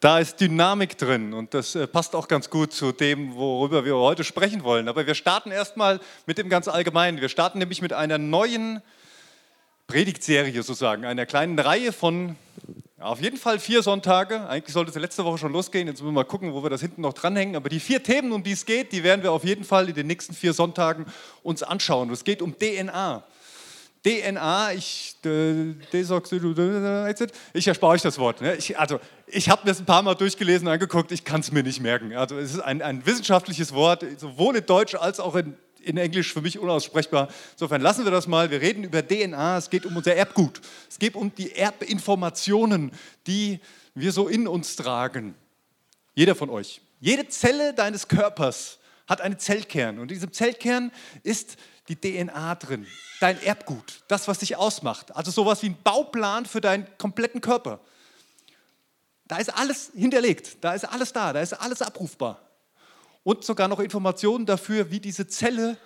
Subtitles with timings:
[0.00, 3.94] Da ist Dynamik drin und das äh, passt auch ganz gut zu dem, worüber wir
[3.96, 4.88] heute sprechen wollen.
[4.88, 7.20] Aber wir starten erstmal mit dem ganz Allgemeinen.
[7.20, 8.80] Wir starten nämlich mit einer neuen
[9.88, 12.36] Predigtserie sozusagen, einer kleinen Reihe von
[12.98, 14.46] auf jeden Fall vier Sonntage.
[14.48, 15.86] Eigentlich sollte es letzte Woche schon losgehen.
[15.86, 17.56] Jetzt müssen wir mal gucken, wo wir das hinten noch dranhängen.
[17.56, 19.94] Aber die vier Themen, um die es geht, die werden wir auf jeden Fall in
[19.94, 21.06] den nächsten vier Sonntagen
[21.42, 22.10] uns anschauen.
[22.10, 23.22] Es geht um DNA.
[24.04, 25.14] DNA, ich,
[27.52, 28.40] ich erspare euch das Wort.
[28.40, 28.56] Ne?
[28.56, 31.62] Ich, also, ich habe mir das ein paar Mal durchgelesen angeguckt, ich kann es mir
[31.62, 32.14] nicht merken.
[32.14, 36.32] Also, es ist ein, ein wissenschaftliches Wort, sowohl in Deutsch als auch in, in Englisch
[36.32, 37.28] für mich unaussprechbar.
[37.52, 38.50] Insofern lassen wir das mal.
[38.50, 40.62] Wir reden über DNA, es geht um unser Erbgut.
[40.88, 42.92] Es geht um die Erbinformationen,
[43.26, 43.60] die
[43.94, 45.34] wir so in uns tragen.
[46.14, 46.80] Jeder von euch.
[47.00, 49.98] Jede Zelle deines Körpers hat einen Zellkern.
[49.98, 50.90] Und in diesem Zellkern
[51.22, 51.56] ist
[51.88, 52.86] die DNA drin,
[53.20, 55.14] dein Erbgut, das, was dich ausmacht.
[55.14, 57.80] Also sowas wie ein Bauplan für deinen kompletten Körper.
[59.26, 62.40] Da ist alles hinterlegt, da ist alles da, da ist alles abrufbar.
[63.22, 65.76] Und sogar noch Informationen dafür, wie diese Zelle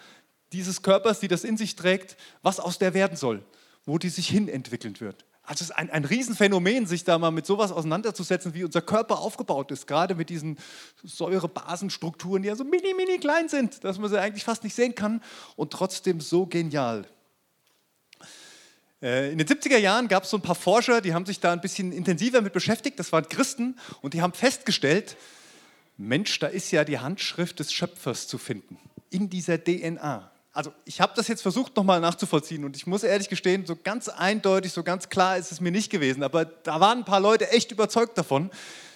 [0.53, 3.45] dieses Körpers, die das in sich trägt, was aus der werden soll,
[3.85, 5.25] wo die sich hin entwickeln wird.
[5.47, 9.19] Also es ist ein, ein Riesenphänomen, sich da mal mit sowas auseinanderzusetzen, wie unser Körper
[9.19, 10.59] aufgebaut ist, gerade mit diesen
[11.03, 14.95] Säurebasenstrukturen, die ja so mini, mini klein sind, dass man sie eigentlich fast nicht sehen
[14.95, 15.23] kann
[15.57, 17.07] und trotzdem so genial.
[19.03, 21.53] Äh, in den 70er Jahren gab es so ein paar Forscher, die haben sich da
[21.53, 25.19] ein bisschen intensiver mit beschäftigt, das waren Christen, und die haben festgestellt,
[25.99, 28.79] Mensch, da ist ja die Handschrift des Schöpfers zu finden,
[29.11, 33.29] in dieser DNA also ich habe das jetzt versucht nochmal nachzuvollziehen und ich muss ehrlich
[33.29, 36.99] gestehen, so ganz eindeutig, so ganz klar ist es mir nicht gewesen, aber da waren
[36.99, 38.51] ein paar Leute echt überzeugt davon,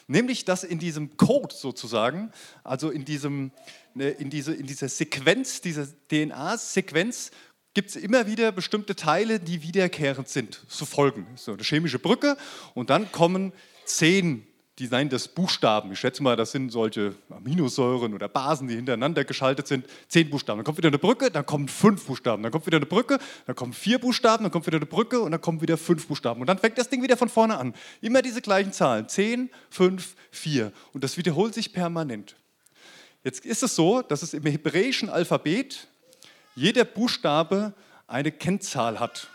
[0.07, 3.51] nämlich dass in diesem Code sozusagen, also in, diesem,
[3.95, 7.33] ne, in, diese, in dieser Sequenz, dieser DNA-Sequenz,
[7.75, 11.27] gibt es immer wieder bestimmte Teile, die wiederkehrend sind, zu folgen.
[11.37, 12.37] So eine chemische Brücke
[12.75, 13.53] und dann kommen
[13.85, 14.48] zehn
[14.79, 15.91] die seien das Buchstaben.
[15.91, 19.87] Ich schätze mal, das sind solche Aminosäuren oder Basen, die hintereinander geschaltet sind.
[20.07, 20.59] Zehn Buchstaben.
[20.59, 22.45] Dann kommt wieder eine Brücke, dann kommen fünf Buchstaben.
[22.45, 25.33] Dann kommt wieder eine Brücke, dann kommen vier Buchstaben, dann kommt wieder eine Brücke und
[25.33, 26.41] dann kommen wieder fünf Buchstaben.
[26.41, 27.75] Und dann fängt das Ding wieder von vorne an.
[28.01, 29.09] Immer diese gleichen Zahlen.
[29.09, 30.73] Zehn, fünf, vier.
[30.93, 32.37] Und das wiederholt sich permanent.
[33.25, 35.89] Jetzt ist es so, dass es im hebräischen Alphabet
[36.55, 37.73] jeder Buchstabe
[38.07, 39.27] eine Kennzahl hat,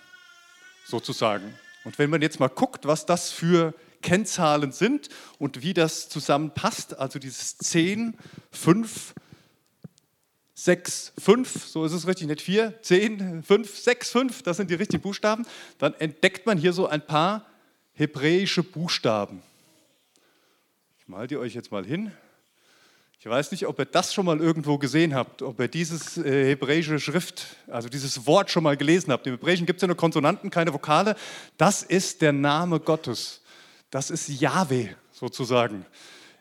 [0.86, 1.54] sozusagen.
[1.84, 5.10] Und wenn man jetzt mal guckt, was das für Kennzahlen sind
[5.40, 7.00] und wie das zusammenpasst.
[7.00, 8.16] Also dieses 10,
[8.52, 9.16] 5,
[10.54, 14.76] 6, 5, so ist es richtig, nicht 4, 10, 5, 6, 5, das sind die
[14.76, 15.48] richtigen Buchstaben.
[15.80, 17.48] Dann entdeckt man hier so ein paar
[17.94, 19.42] hebräische Buchstaben.
[21.00, 22.12] Ich mal die euch jetzt mal hin.
[23.20, 26.50] Ich weiß nicht, ob ihr das schon mal irgendwo gesehen habt, ob ihr dieses äh,
[26.50, 29.26] hebräische Schrift, also dieses Wort schon mal gelesen habt.
[29.28, 31.16] Im Hebräischen gibt es ja nur Konsonanten, keine Vokale.
[31.58, 33.42] Das ist der Name Gottes.
[33.94, 35.86] Das ist Yahweh sozusagen.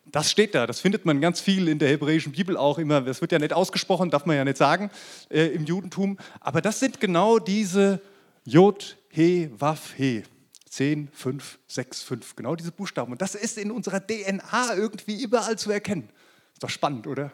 [0.07, 3.03] Das steht da, das findet man ganz viel in der hebräischen Bibel auch immer.
[3.03, 4.91] Das wird ja nicht ausgesprochen, darf man ja nicht sagen
[5.29, 6.17] äh, im Judentum.
[6.41, 8.01] Aber das sind genau diese
[8.47, 10.23] Jod, He, Waf, He.
[10.71, 13.13] 10, 5, 6, 5, genau diese Buchstaben.
[13.13, 16.09] Und das ist in unserer DNA irgendwie überall zu erkennen.
[16.55, 17.33] Ist doch spannend, oder?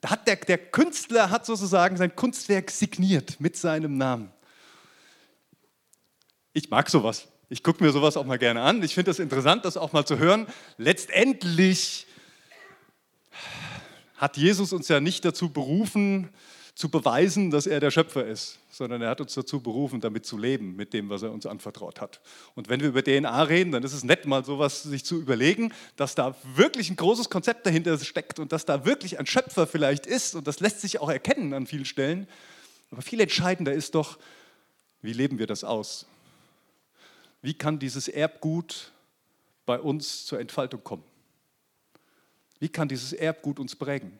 [0.00, 4.30] Da hat der, der Künstler hat sozusagen sein Kunstwerk signiert mit seinem Namen.
[6.52, 7.26] Ich mag sowas.
[7.50, 8.82] Ich gucke mir sowas auch mal gerne an.
[8.82, 10.46] Ich finde es das interessant, das auch mal zu hören.
[10.76, 12.06] Letztendlich
[14.16, 16.28] hat Jesus uns ja nicht dazu berufen,
[16.74, 20.36] zu beweisen, dass er der Schöpfer ist, sondern er hat uns dazu berufen, damit zu
[20.36, 22.20] leben, mit dem, was er uns anvertraut hat.
[22.54, 25.72] Und wenn wir über DNA reden, dann ist es nett, mal sowas sich zu überlegen,
[25.96, 30.06] dass da wirklich ein großes Konzept dahinter steckt und dass da wirklich ein Schöpfer vielleicht
[30.06, 32.28] ist und das lässt sich auch erkennen an vielen Stellen.
[32.90, 34.18] Aber viel entscheidender ist doch,
[35.00, 36.06] wie leben wir das aus?
[37.42, 38.92] Wie kann dieses Erbgut
[39.66, 41.04] bei uns zur Entfaltung kommen?
[42.58, 44.18] Wie kann dieses Erbgut uns prägen?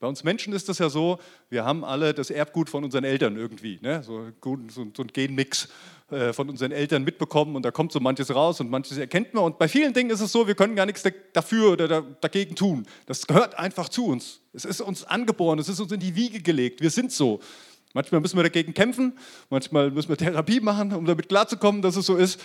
[0.00, 1.18] Bei uns Menschen ist das ja so,
[1.50, 4.00] wir haben alle das Erbgut von unseren Eltern irgendwie, ne?
[4.04, 4.28] so,
[4.68, 5.68] so, so ein Genmix
[6.10, 9.42] äh, von unseren Eltern mitbekommen und da kommt so manches raus und manches erkennt man.
[9.42, 11.02] Und bei vielen Dingen ist es so, wir können gar nichts
[11.32, 12.86] dafür oder dagegen tun.
[13.06, 14.40] Das gehört einfach zu uns.
[14.52, 16.80] Es ist uns angeboren, es ist uns in die Wiege gelegt.
[16.80, 17.40] Wir sind so.
[17.94, 19.18] Manchmal müssen wir dagegen kämpfen,
[19.48, 22.40] manchmal müssen wir Therapie machen, um damit klarzukommen, dass es so ist.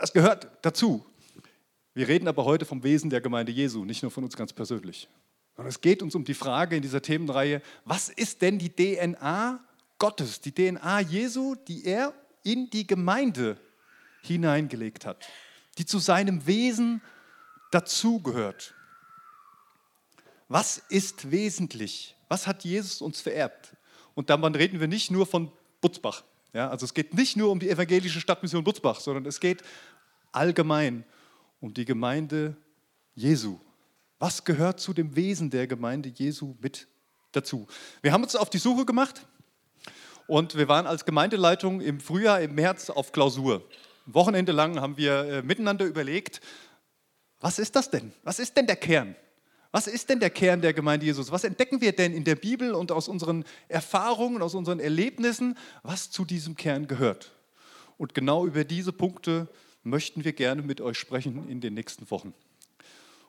[0.00, 1.04] Es gehört dazu.
[1.94, 5.08] Wir reden aber heute vom Wesen der Gemeinde Jesu, nicht nur von uns ganz persönlich.
[5.56, 9.58] Sondern es geht uns um die Frage in dieser Themenreihe, was ist denn die DNA
[9.98, 13.58] Gottes, die DNA Jesu, die er in die Gemeinde
[14.22, 15.26] hineingelegt hat,
[15.78, 17.02] die zu seinem Wesen
[17.70, 18.74] dazugehört.
[20.48, 22.14] Was ist wesentlich?
[22.28, 23.76] Was hat Jesus uns vererbt?
[24.18, 25.48] Und dann reden wir nicht nur von
[25.80, 26.24] Butzbach.
[26.52, 29.62] Ja, also es geht nicht nur um die evangelische Stadtmission Butzbach, sondern es geht
[30.32, 31.04] allgemein
[31.60, 32.56] um die Gemeinde
[33.14, 33.60] Jesu.
[34.18, 36.88] Was gehört zu dem Wesen der Gemeinde Jesu mit
[37.30, 37.68] dazu?
[38.02, 39.24] Wir haben uns auf die Suche gemacht
[40.26, 43.62] und wir waren als Gemeindeleitung im Frühjahr, im März auf Klausur.
[44.06, 46.40] Wochenende lang haben wir äh, miteinander überlegt,
[47.38, 48.12] was ist das denn?
[48.24, 49.14] Was ist denn der Kern?
[49.70, 51.30] Was ist denn der Kern der Gemeinde Jesus?
[51.30, 56.10] Was entdecken wir denn in der Bibel und aus unseren Erfahrungen, aus unseren Erlebnissen, was
[56.10, 57.32] zu diesem Kern gehört?
[57.98, 59.48] Und genau über diese Punkte
[59.82, 62.32] möchten wir gerne mit euch sprechen in den nächsten Wochen.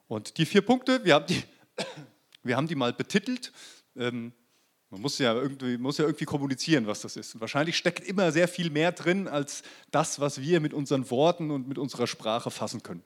[0.08, 1.44] Und die vier Punkte, wir haben die,
[2.44, 3.52] wir haben die mal betitelt.
[3.98, 4.32] Ähm,
[4.92, 7.36] man muss ja, irgendwie, muss ja irgendwie kommunizieren, was das ist.
[7.36, 11.52] Und wahrscheinlich steckt immer sehr viel mehr drin als das, was wir mit unseren Worten
[11.52, 13.04] und mit unserer Sprache fassen können.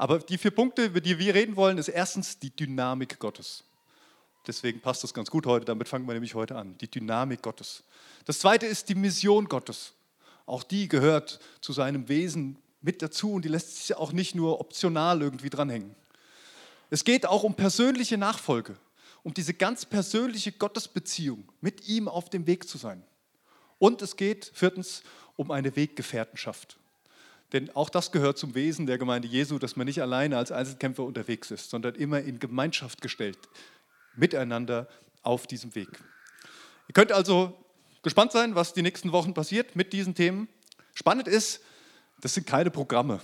[0.00, 3.64] Aber die vier Punkte, über die wir reden wollen, ist erstens die Dynamik Gottes.
[4.46, 6.78] Deswegen passt das ganz gut heute, damit fangen wir nämlich heute an.
[6.78, 7.84] Die Dynamik Gottes.
[8.24, 9.92] Das zweite ist die Mission Gottes.
[10.46, 14.58] Auch die gehört zu seinem Wesen mit dazu und die lässt sich auch nicht nur
[14.58, 15.94] optional irgendwie dranhängen.
[16.88, 18.76] Es geht auch um persönliche Nachfolge,
[19.22, 23.04] um diese ganz persönliche Gottesbeziehung, mit ihm auf dem Weg zu sein.
[23.78, 25.02] Und es geht viertens
[25.36, 26.79] um eine Weggefährtenschaft.
[27.52, 31.02] Denn auch das gehört zum Wesen der Gemeinde Jesu, dass man nicht alleine als Einzelkämpfer
[31.02, 33.38] unterwegs ist, sondern immer in Gemeinschaft gestellt,
[34.14, 34.88] miteinander
[35.22, 35.88] auf diesem Weg.
[36.88, 37.56] Ihr könnt also
[38.02, 40.48] gespannt sein, was die nächsten Wochen passiert mit diesen Themen.
[40.94, 41.60] Spannend ist,
[42.20, 43.20] das sind keine Programme.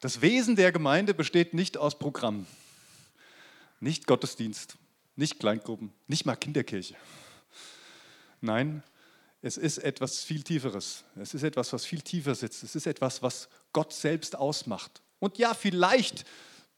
[0.00, 2.46] Das Wesen der Gemeinde besteht nicht aus Programmen.
[3.80, 4.76] Nicht Gottesdienst,
[5.16, 6.94] nicht Kleingruppen, nicht mal Kinderkirche.
[8.40, 8.82] Nein,
[9.46, 11.04] es ist etwas viel Tieferes.
[11.20, 12.62] Es ist etwas, was viel tiefer sitzt.
[12.62, 15.02] Es ist etwas, was Gott selbst ausmacht.
[15.18, 16.24] Und ja, vielleicht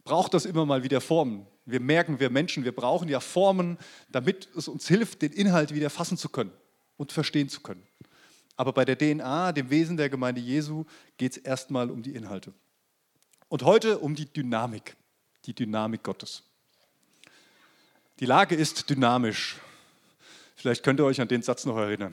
[0.03, 1.47] braucht das immer mal wieder Formen.
[1.65, 3.79] Wir merken, wir Menschen, wir brauchen ja Formen,
[4.11, 6.51] damit es uns hilft, den Inhalt wieder fassen zu können
[6.97, 7.87] und verstehen zu können.
[8.57, 10.87] Aber bei der DNA, dem Wesen der Gemeinde Jesu,
[11.19, 12.53] geht es erstmal um die Inhalte.
[13.47, 14.97] Und heute um die Dynamik,
[15.45, 16.43] die Dynamik Gottes.
[18.19, 19.55] Die Lage ist dynamisch.
[20.57, 22.13] Vielleicht könnt ihr euch an den Satz noch erinnern.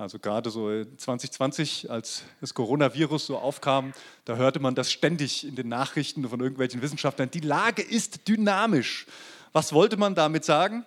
[0.00, 3.92] Also gerade so 2020, als das Coronavirus so aufkam,
[4.24, 7.30] da hörte man das ständig in den Nachrichten von irgendwelchen Wissenschaftlern.
[7.30, 9.06] Die Lage ist dynamisch.
[9.52, 10.86] Was wollte man damit sagen?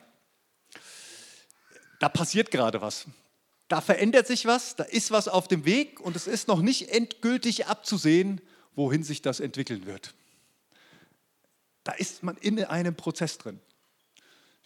[1.99, 3.05] Da passiert gerade was.
[3.67, 6.89] Da verändert sich was, da ist was auf dem Weg und es ist noch nicht
[6.89, 8.41] endgültig abzusehen,
[8.75, 10.15] wohin sich das entwickeln wird.
[11.83, 13.59] Da ist man in einem Prozess drin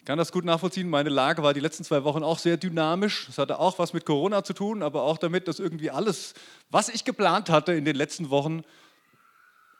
[0.07, 0.89] kann das gut nachvollziehen.
[0.89, 3.25] Meine Lage war die letzten zwei Wochen auch sehr dynamisch.
[3.25, 6.33] Das hatte auch was mit Corona zu tun, aber auch damit, dass irgendwie alles,
[6.69, 8.63] was ich geplant hatte in den letzten Wochen,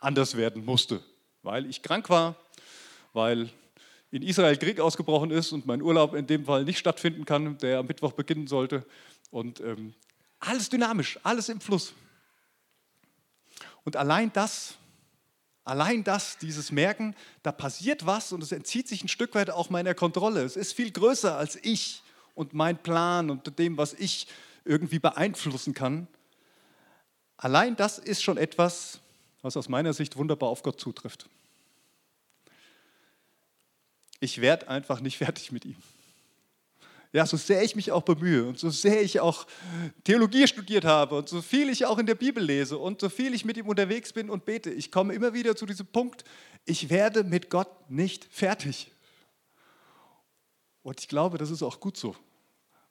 [0.02, 1.02] anders werden musste.
[1.44, 2.36] Weil ich krank war,
[3.14, 3.50] weil
[4.12, 7.80] in Israel Krieg ausgebrochen ist und mein Urlaub in dem Fall nicht stattfinden kann, der
[7.80, 8.86] am Mittwoch beginnen sollte.
[9.32, 9.94] Und ähm,
[10.42, 11.94] alles dynamisch, alles im Fluss.
[13.86, 14.76] Und allein das
[15.68, 19.70] Allein das, dieses Merken, da passiert was und es entzieht sich ein Stück weit auch
[19.70, 20.44] meiner Kontrolle.
[20.44, 22.04] Es ist viel größer als ich
[22.36, 24.28] und mein Plan und dem, was ich
[24.64, 26.08] irgendwie beeinflussen kann.
[27.36, 29.02] Allein das ist schon etwas,
[29.42, 31.28] was aus meiner Sicht wunderbar auf Gott zutrifft.
[34.22, 35.76] Ich werde einfach nicht fertig mit ihm.
[37.14, 39.48] Ja, so sehr ich mich auch bemühe und so sehr ich auch
[40.04, 43.34] Theologie studiert habe und so viel ich auch in der Bibel lese und so viel
[43.34, 46.26] ich mit ihm unterwegs bin und bete, ich komme immer wieder zu diesem Punkt,
[46.66, 48.92] ich werde mit Gott nicht fertig.
[50.84, 52.16] Und ich glaube, das ist auch gut so,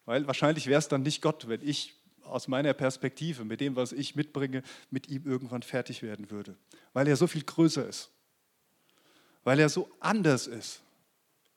[0.07, 3.93] weil wahrscheinlich wäre es dann nicht Gott, wenn ich aus meiner Perspektive, mit dem, was
[3.93, 6.57] ich mitbringe, mit ihm irgendwann fertig werden würde,
[6.93, 8.11] weil er so viel größer ist,
[9.45, 10.81] weil er so anders ist,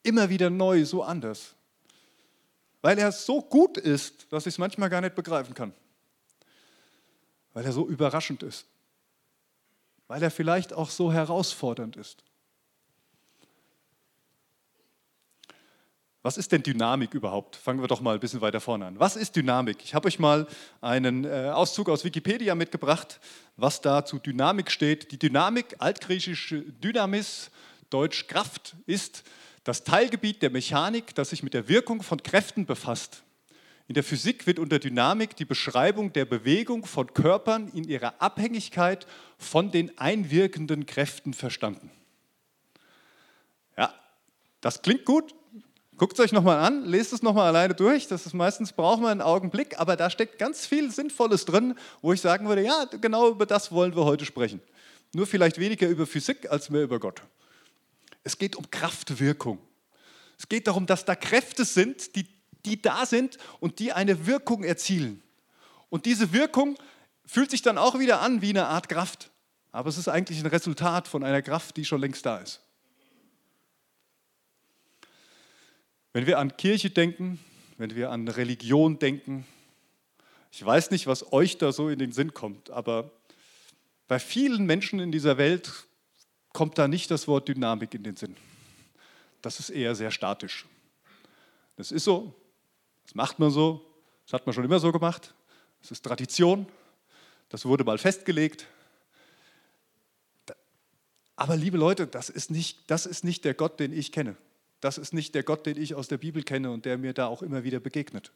[0.03, 1.55] immer wieder neu, so anders
[2.81, 5.73] weil er so gut ist, dass ich es manchmal gar nicht begreifen kann.
[7.53, 8.65] Weil er so überraschend ist.
[10.07, 12.23] Weil er vielleicht auch so herausfordernd ist.
[16.21, 17.55] Was ist denn Dynamik überhaupt?
[17.55, 18.99] Fangen wir doch mal ein bisschen weiter vorne an.
[18.99, 19.77] Was ist Dynamik?
[19.83, 20.47] Ich habe euch mal
[20.81, 23.21] einen äh, Auszug aus Wikipedia mitgebracht,
[23.55, 25.13] was da zu Dynamik steht.
[25.13, 27.51] Die Dynamik, altgriechische Dynamis,
[27.89, 29.23] deutsch Kraft, ist
[29.69, 33.21] das Teilgebiet der Mechanik, das sich mit der Wirkung von Kräften befasst.
[33.87, 39.05] In der Physik wird unter Dynamik die Beschreibung der Bewegung von Körpern in ihrer Abhängigkeit
[39.37, 41.91] von den einwirkenden Kräften verstanden.
[43.77, 43.93] Ja,
[44.59, 45.35] das klingt gut.
[45.97, 48.07] Guckt es euch nochmal an, lest es nochmal alleine durch.
[48.07, 52.11] Das ist meistens braucht man einen Augenblick, aber da steckt ganz viel Sinnvolles drin, wo
[52.11, 54.61] ich sagen würde, ja, genau über das wollen wir heute sprechen.
[55.13, 57.21] Nur vielleicht weniger über Physik als mehr über Gott.
[58.23, 59.59] Es geht um Kraftwirkung.
[60.37, 62.27] Es geht darum, dass da Kräfte sind, die,
[62.65, 65.21] die da sind und die eine Wirkung erzielen.
[65.89, 66.77] Und diese Wirkung
[67.25, 69.31] fühlt sich dann auch wieder an wie eine Art Kraft.
[69.71, 72.61] Aber es ist eigentlich ein Resultat von einer Kraft, die schon längst da ist.
[76.11, 77.39] Wenn wir an Kirche denken,
[77.77, 79.45] wenn wir an Religion denken,
[80.51, 83.11] ich weiß nicht, was euch da so in den Sinn kommt, aber
[84.07, 85.85] bei vielen Menschen in dieser Welt
[86.53, 88.35] kommt da nicht das Wort Dynamik in den Sinn.
[89.41, 90.65] Das ist eher sehr statisch.
[91.77, 92.33] Das ist so,
[93.05, 93.85] das macht man so,
[94.25, 95.33] das hat man schon immer so gemacht,
[95.81, 96.67] das ist Tradition,
[97.47, 98.67] das wurde mal festgelegt.
[101.35, 104.35] Aber liebe Leute, das ist nicht, das ist nicht der Gott, den ich kenne.
[104.81, 107.27] Das ist nicht der Gott, den ich aus der Bibel kenne und der mir da
[107.27, 108.33] auch immer wieder begegnet.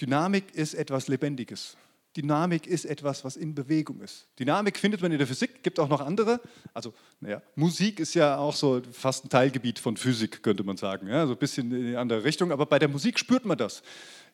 [0.00, 1.76] Dynamik ist etwas Lebendiges.
[2.16, 4.26] Dynamik ist etwas, was in Bewegung ist.
[4.38, 6.40] Dynamik findet man in der Physik, gibt auch noch andere.
[6.74, 11.08] Also, naja, Musik ist ja auch so fast ein Teilgebiet von Physik, könnte man sagen.
[11.08, 12.52] Ja, so ein bisschen in die andere Richtung.
[12.52, 13.82] Aber bei der Musik spürt man das.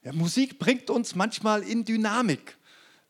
[0.02, 2.56] Ja, Musik bringt uns manchmal in Dynamik,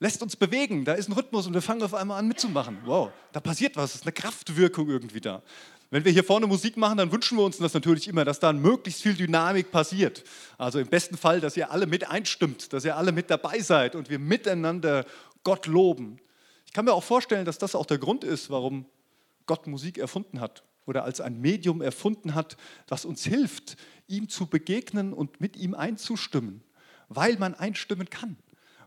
[0.00, 0.84] lässt uns bewegen.
[0.84, 2.78] Da ist ein Rhythmus und wir fangen auf einmal an mitzumachen.
[2.84, 5.42] Wow, da passiert was, es ist eine Kraftwirkung irgendwie da.
[5.90, 8.52] Wenn wir hier vorne Musik machen, dann wünschen wir uns das natürlich immer, dass da
[8.52, 10.22] möglichst viel Dynamik passiert.
[10.58, 13.94] Also im besten Fall, dass ihr alle mit einstimmt, dass ihr alle mit dabei seid
[13.94, 15.06] und wir miteinander
[15.44, 16.18] Gott loben.
[16.66, 18.84] Ich kann mir auch vorstellen, dass das auch der Grund ist, warum
[19.46, 23.78] Gott Musik erfunden hat oder als ein Medium erfunden hat, das uns hilft,
[24.08, 26.62] ihm zu begegnen und mit ihm einzustimmen,
[27.08, 28.36] weil man einstimmen kann,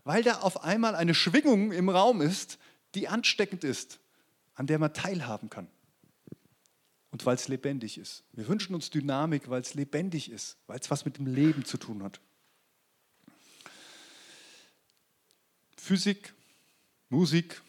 [0.04, 2.58] weil da auf einmal eine Schwingung im Raum ist,
[2.94, 3.98] die ansteckend ist,
[4.54, 5.66] an der man teilhaben kann
[7.12, 8.24] und weil es lebendig ist.
[8.32, 11.76] Wir wünschen uns Dynamik, weil es lebendig ist, weil es was mit dem Leben zu
[11.76, 12.20] tun hat.
[15.76, 16.32] Physik,
[17.10, 17.60] Musik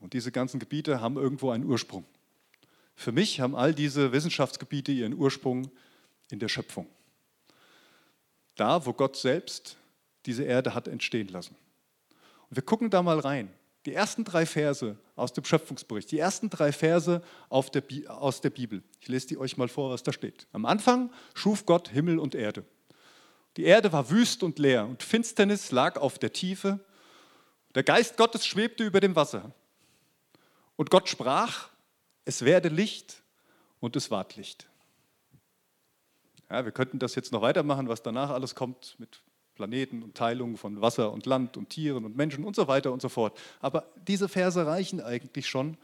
[0.00, 2.04] und diese ganzen Gebiete haben irgendwo einen Ursprung.
[2.96, 5.70] Für mich haben all diese Wissenschaftsgebiete ihren Ursprung
[6.30, 6.88] in der Schöpfung.
[8.54, 9.76] Da, wo Gott selbst
[10.24, 11.56] diese Erde hat entstehen lassen.
[12.48, 13.52] Und wir gucken da mal rein.
[13.84, 18.82] Die ersten drei Verse aus dem Schöpfungsbericht, die ersten drei Verse der aus der Bibel.
[19.00, 20.46] Ich lese die euch mal vor, was da steht.
[20.52, 22.64] Am Anfang schuf Gott Himmel und Erde.
[23.56, 26.78] Die Erde war wüst und leer und Finsternis lag auf der Tiefe.
[27.74, 29.52] Der Geist Gottes schwebte über dem Wasser.
[30.76, 31.68] Und Gott sprach,
[32.24, 33.22] es werde Licht
[33.80, 34.68] und es ward Licht.
[36.48, 39.22] Ja, wir könnten das jetzt noch weitermachen, was danach alles kommt mit
[39.54, 43.02] Planeten und Teilungen von Wasser und Land und Tieren und Menschen und so weiter und
[43.02, 43.38] so fort.
[43.60, 45.76] Aber diese Verse reichen eigentlich schon,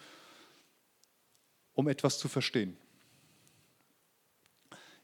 [1.74, 2.76] um etwas zu verstehen.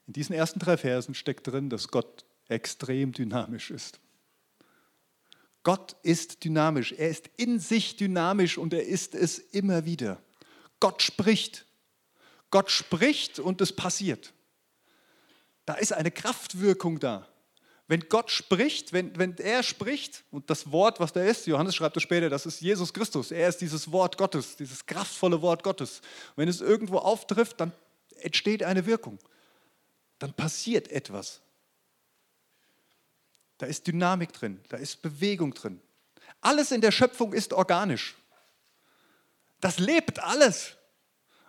[0.07, 3.99] In diesen ersten drei Versen steckt drin, dass Gott extrem dynamisch ist.
[5.63, 10.21] Gott ist dynamisch, er ist in sich dynamisch und er ist es immer wieder.
[10.79, 11.65] Gott spricht.
[12.51, 14.31] Gott spricht und es passiert.
[15.65, 17.27] Da ist eine Kraftwirkung da.
[17.87, 21.95] Wenn Gott spricht, wenn, wenn er spricht und das Wort, was da ist, Johannes schreibt
[21.97, 23.31] es später, das ist Jesus Christus.
[23.31, 26.01] Er ist dieses Wort Gottes, dieses kraftvolle Wort Gottes.
[26.35, 27.71] Wenn es irgendwo auftrifft, dann
[28.21, 29.19] entsteht eine Wirkung.
[30.17, 31.41] Dann passiert etwas.
[33.59, 35.79] Da ist Dynamik drin, da ist Bewegung drin.
[36.41, 38.15] Alles in der Schöpfung ist organisch.
[39.61, 40.75] Das lebt alles.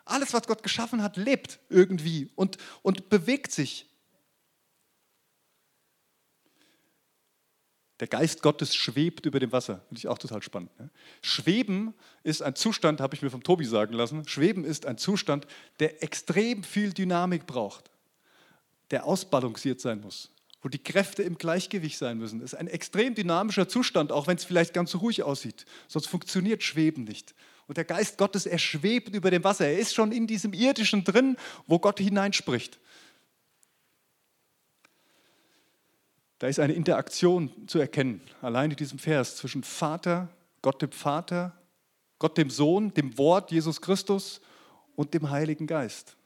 [0.05, 3.87] Alles, was Gott geschaffen hat, lebt irgendwie und, und bewegt sich.
[8.01, 9.81] Der Geist Gottes schwebt über dem Wasser.
[9.89, 10.79] Finde ich auch total spannend.
[10.79, 10.91] Ne?
[11.23, 14.29] Schweben ist ein Zustand, habe ich mir vom Tobi sagen lassen.
[14.29, 15.47] Schweben ist ein Zustand,
[15.81, 17.91] der extrem viel Dynamik braucht,
[18.91, 22.41] der ausbalanciert sein muss, wo die Kräfte im Gleichgewicht sein müssen.
[22.41, 25.65] Das ist ein extrem dynamischer Zustand, auch wenn es vielleicht ganz ruhig aussieht.
[25.89, 27.35] Sonst funktioniert Schweben nicht.
[27.67, 29.67] Und der Geist Gottes, er schwebt über dem Wasser.
[29.67, 31.37] Er ist schon in diesem irdischen drin,
[31.67, 32.79] wo Gott hineinspricht.
[36.39, 40.29] Da ist eine Interaktion zu erkennen, allein in diesem Vers, zwischen Vater,
[40.61, 41.59] Gott dem Vater,
[42.19, 44.41] Gott dem Sohn, dem Wort Jesus Christus
[44.97, 46.17] und dem Heiligen Geist.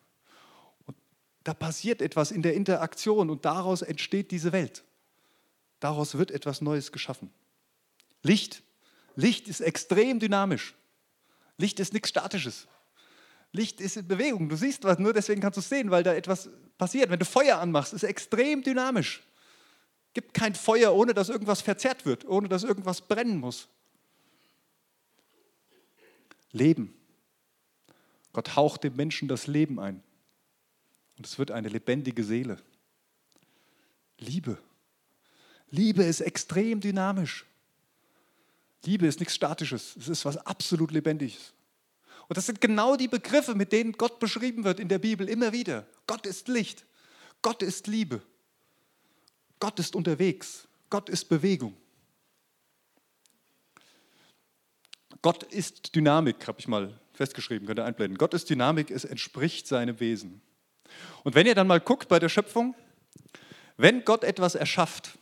[0.86, 0.96] Und
[1.44, 4.84] da passiert etwas in der Interaktion und daraus entsteht diese Welt.
[5.78, 7.30] Daraus wird etwas Neues geschaffen.
[8.22, 8.62] Licht.
[9.14, 10.74] Licht ist extrem dynamisch.
[11.56, 12.66] Licht ist nichts Statisches.
[13.52, 14.48] Licht ist in Bewegung.
[14.48, 16.48] Du siehst was, nur deswegen kannst du es sehen, weil da etwas
[16.78, 17.10] passiert.
[17.10, 19.22] Wenn du Feuer anmachst, ist extrem dynamisch
[20.12, 23.68] gibt kein Feuer, ohne dass irgendwas verzerrt wird, ohne dass irgendwas brennen muss.
[26.52, 26.94] Leben.
[28.32, 30.02] Gott haucht dem Menschen das Leben ein.
[31.16, 32.60] Und es wird eine lebendige Seele.
[34.18, 34.58] Liebe.
[35.70, 37.44] Liebe ist extrem dynamisch.
[38.84, 39.96] Liebe ist nichts Statisches.
[39.96, 41.52] Es ist was absolut Lebendiges.
[42.28, 45.52] Und das sind genau die Begriffe, mit denen Gott beschrieben wird in der Bibel immer
[45.52, 45.86] wieder.
[46.06, 46.84] Gott ist Licht.
[47.42, 48.22] Gott ist Liebe.
[49.60, 50.66] Gott ist unterwegs.
[50.88, 51.76] Gott ist Bewegung.
[55.22, 58.16] Gott ist Dynamik, habe ich mal festgeschrieben, könnt ihr einblenden.
[58.16, 60.40] Gott ist Dynamik, es entspricht seinem Wesen.
[61.22, 62.74] Und wenn ihr dann mal guckt bei der Schöpfung,
[63.76, 65.18] wenn Gott etwas erschafft,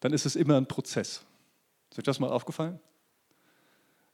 [0.00, 1.22] dann ist es immer ein Prozess.
[1.90, 2.80] Ist euch das mal aufgefallen?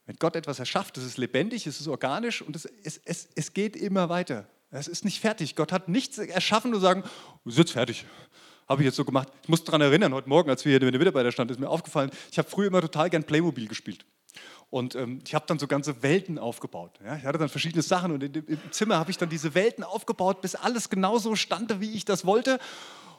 [0.07, 3.53] Wenn Gott etwas erschafft, es ist lebendig, es ist organisch und es, es, es, es
[3.53, 4.49] geht immer weiter.
[4.79, 5.57] Es ist nicht fertig.
[5.57, 7.03] Gott hat nichts erschaffen und sagen,
[7.45, 8.05] ist jetzt fertig.
[8.69, 9.29] Habe ich jetzt so gemacht.
[9.43, 11.69] Ich muss daran erinnern, heute Morgen, als wir hier mit der Mitarbeiter standen, ist mir
[11.69, 14.05] aufgefallen, ich habe früher immer total gern Playmobil gespielt.
[14.69, 16.99] Und ähm, ich habe dann so ganze Welten aufgebaut.
[17.05, 17.17] Ja?
[17.17, 20.43] Ich hatte dann verschiedene Sachen und im, im Zimmer habe ich dann diese Welten aufgebaut,
[20.43, 22.59] bis alles genauso stand, wie ich das wollte.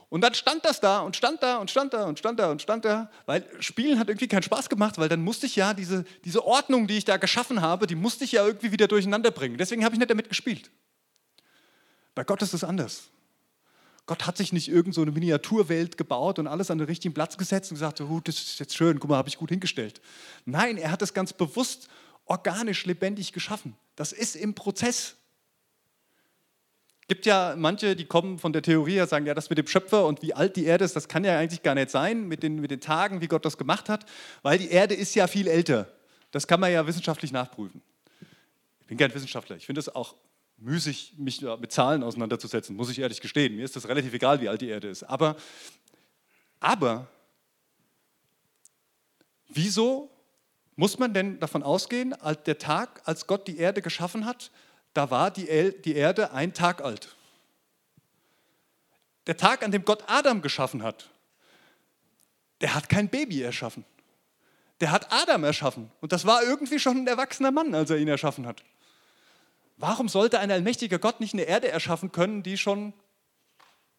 [0.10, 2.62] Und dann stand das da und stand da und stand da und stand da und
[2.62, 6.06] stand da, weil Spielen hat irgendwie keinen Spaß gemacht, weil dann musste ich ja diese,
[6.24, 9.58] diese Ordnung, die ich da geschaffen habe, die musste ich ja irgendwie wieder durcheinander bringen.
[9.58, 10.70] Deswegen habe ich nicht damit gespielt.
[12.18, 13.12] Bei Gott ist es anders.
[14.08, 17.38] Gott hat sich nicht irgend so eine Miniaturwelt gebaut und alles an den richtigen Platz
[17.38, 20.02] gesetzt und gesagt, oh, das ist jetzt schön, guck mal, habe ich gut hingestellt.
[20.44, 21.90] Nein, er hat es ganz bewusst
[22.26, 23.76] organisch, lebendig geschaffen.
[23.96, 25.16] Das ist im Prozess.
[27.08, 30.08] gibt ja manche, die kommen von der Theorie her, sagen, ja, das mit dem Schöpfer
[30.08, 32.56] und wie alt die Erde ist, das kann ja eigentlich gar nicht sein mit den,
[32.60, 34.08] mit den Tagen, wie Gott das gemacht hat,
[34.42, 35.88] weil die Erde ist ja viel älter.
[36.32, 37.84] Das kann man ja wissenschaftlich nachprüfen.
[38.82, 39.56] Ich bin kein Wissenschaftler.
[39.56, 40.16] Ich finde es auch
[40.58, 43.56] müßig, mich mit Zahlen auseinanderzusetzen, muss ich ehrlich gestehen.
[43.56, 45.04] Mir ist das relativ egal, wie alt die Erde ist.
[45.04, 45.36] Aber,
[46.60, 47.08] aber
[49.50, 50.10] wieso
[50.76, 54.52] muss man denn davon ausgehen, als der Tag, als Gott die Erde geschaffen hat,
[54.94, 57.16] da war die, die Erde ein Tag alt?
[59.28, 61.10] Der Tag, an dem Gott Adam geschaffen hat,
[62.62, 63.86] der hat kein Baby erschaffen.
[64.80, 65.92] Der hat Adam erschaffen.
[66.02, 68.64] Und das war irgendwie schon ein erwachsener Mann, als er ihn erschaffen hat.
[69.78, 72.94] Warum sollte ein allmächtiger Gott nicht eine Erde erschaffen können, die schon,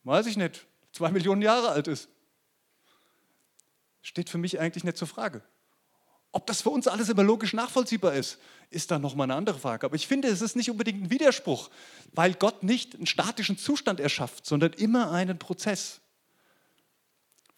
[0.02, 2.08] weiß ich nicht, zwei Millionen Jahre alt ist?
[4.02, 5.42] Steht für mich eigentlich nicht zur Frage.
[6.32, 8.38] Ob das für uns alles immer logisch nachvollziehbar ist,
[8.70, 9.86] ist dann nochmal eine andere Frage.
[9.86, 11.70] Aber ich finde, es ist nicht unbedingt ein Widerspruch,
[12.12, 16.00] weil Gott nicht einen statischen Zustand erschafft, sondern immer einen Prozess.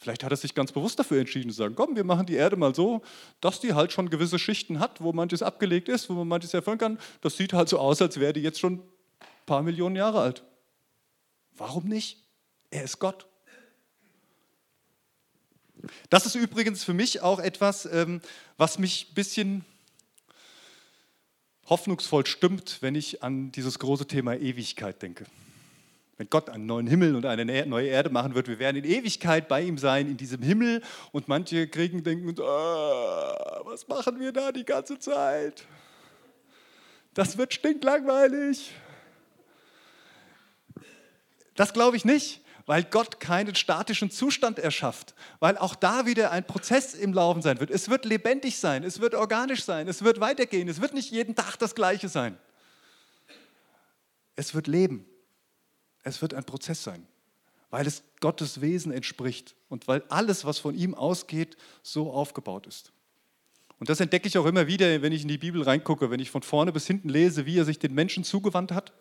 [0.01, 2.57] Vielleicht hat er sich ganz bewusst dafür entschieden zu sagen, komm, wir machen die Erde
[2.57, 3.03] mal so,
[3.43, 6.79] dass die halt schon gewisse Schichten hat, wo manches abgelegt ist, wo man manches erfüllen
[6.79, 6.99] kann.
[7.21, 8.83] Das sieht halt so aus, als wäre die jetzt schon ein
[9.45, 10.43] paar Millionen Jahre alt.
[11.55, 12.25] Warum nicht?
[12.71, 13.27] Er ist Gott.
[16.09, 18.23] Das ist übrigens für mich auch etwas, ähm,
[18.57, 19.65] was mich ein bisschen
[21.69, 25.27] hoffnungsvoll stimmt, wenn ich an dieses große Thema Ewigkeit denke
[26.21, 29.49] wenn Gott einen neuen Himmel und eine neue Erde machen wird, wir werden in Ewigkeit
[29.49, 30.83] bei ihm sein, in diesem Himmel.
[31.13, 35.65] Und manche kriegen denken, oh, was machen wir da die ganze Zeit?
[37.15, 38.71] Das wird stinklangweilig.
[41.55, 46.47] Das glaube ich nicht, weil Gott keinen statischen Zustand erschafft, weil auch da wieder ein
[46.47, 47.71] Prozess im Laufen sein wird.
[47.71, 51.35] Es wird lebendig sein, es wird organisch sein, es wird weitergehen, es wird nicht jeden
[51.35, 52.37] Tag das Gleiche sein.
[54.37, 55.10] Es wird leben.
[56.03, 57.07] Es wird ein Prozess sein,
[57.71, 62.93] weil es Gottes Wesen entspricht und weil alles, was von ihm ausgeht, so aufgebaut ist.
[63.79, 66.31] Und das entdecke ich auch immer wieder, wenn ich in die Bibel reingucke, wenn ich
[66.31, 68.93] von vorne bis hinten lese, wie er sich den Menschen zugewandt hat,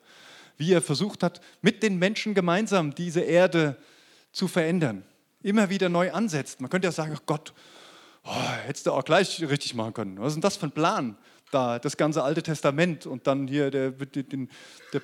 [0.57, 3.77] wie er versucht hat, mit den Menschen gemeinsam diese Erde
[4.31, 5.03] zu verändern,
[5.41, 6.61] immer wieder neu ansetzt.
[6.61, 7.53] Man könnte ja sagen, ach Gott,
[8.23, 10.19] oh, hättest du auch gleich richtig machen können.
[10.19, 11.17] Was ist denn das für ein Plan?
[11.51, 15.01] Da, das ganze Alte Testament und dann hier der, der, der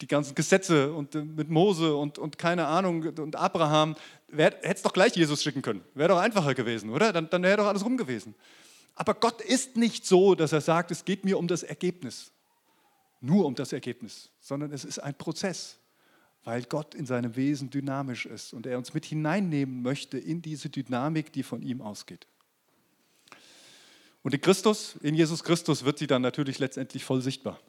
[0.00, 3.96] die ganzen Gesetze und äh, mit Mose und, und keine Ahnung und Abraham,
[4.30, 5.82] hätte es doch gleich Jesus schicken können.
[5.94, 7.12] Wäre doch einfacher gewesen, oder?
[7.12, 8.34] Dann, dann wäre doch alles rum gewesen.
[8.94, 12.32] Aber Gott ist nicht so, dass er sagt, es geht mir um das Ergebnis.
[13.20, 15.78] Nur um das Ergebnis, sondern es ist ein Prozess,
[16.42, 20.70] weil Gott in seinem Wesen dynamisch ist und er uns mit hineinnehmen möchte in diese
[20.70, 22.26] Dynamik, die von ihm ausgeht.
[24.22, 27.60] Und in Christus, in Jesus Christus wird sie dann natürlich letztendlich voll sichtbar.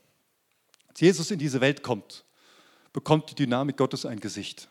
[0.91, 2.25] Als Jesus in diese Welt kommt,
[2.91, 4.67] bekommt die Dynamik Gottes ein Gesicht,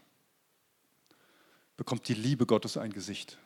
[1.79, 3.39] bekommt die Liebe Gottes ein Gesicht.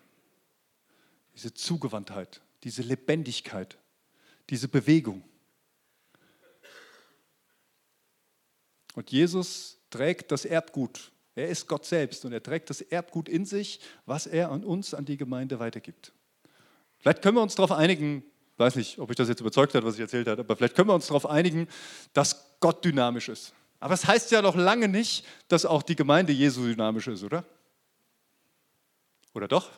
[1.36, 3.78] Diese Zugewandtheit, diese Lebendigkeit,
[4.50, 5.22] diese Bewegung.
[8.96, 11.12] Und Jesus trägt das Erbgut.
[11.36, 14.94] Er ist Gott selbst und er trägt das Erbgut in sich, was er an uns,
[14.94, 16.12] an die Gemeinde weitergibt.
[16.98, 19.84] Vielleicht können wir uns darauf einigen, ich weiß nicht, ob ich das jetzt überzeugt hat,
[19.84, 21.68] was ich erzählt habe, aber vielleicht können wir uns darauf einigen,
[22.12, 23.52] dass Gott dynamisch ist.
[23.78, 27.22] Aber es das heißt ja noch lange nicht, dass auch die Gemeinde Jesu dynamisch ist,
[27.22, 27.44] oder?
[29.34, 29.68] Oder doch?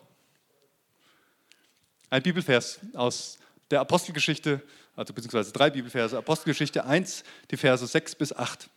[2.11, 3.41] Ein Bibelvers aus
[3.73, 4.63] der Apostelgeschichte,
[4.95, 8.71] also beziehungsweise drei Bibelverse, Apostelgeschichte 1, die Verse 6 bis 8.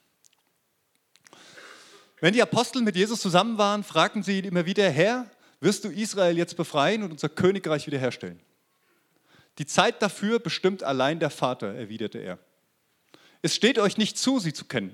[2.20, 5.90] Wenn die Apostel mit Jesus zusammen waren, fragten sie ihn immer wieder, Herr, wirst du
[5.90, 8.40] Israel jetzt befreien und unser Königreich wiederherstellen?
[9.60, 12.40] Die Zeit dafür bestimmt allein der Vater, erwiderte er.
[13.42, 14.94] Es steht euch nicht zu, sie zu kennen.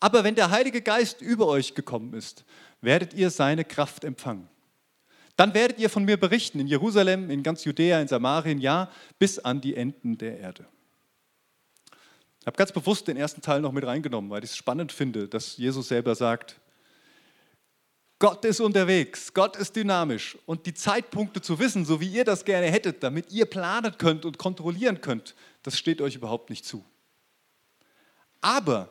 [0.00, 2.44] Aber wenn der Heilige Geist über euch gekommen ist,
[2.80, 4.48] werdet ihr seine Kraft empfangen.
[5.36, 9.38] Dann werdet ihr von mir berichten in Jerusalem, in ganz Judäa, in Samarien, ja, bis
[9.38, 10.66] an die Enden der Erde.
[12.40, 15.28] Ich habe ganz bewusst den ersten Teil noch mit reingenommen, weil ich es spannend finde,
[15.28, 16.60] dass Jesus selber sagt,
[18.18, 22.44] Gott ist unterwegs, Gott ist dynamisch und die Zeitpunkte zu wissen, so wie ihr das
[22.44, 26.84] gerne hättet, damit ihr planen könnt und kontrollieren könnt, das steht euch überhaupt nicht zu.
[28.42, 28.90] Aber,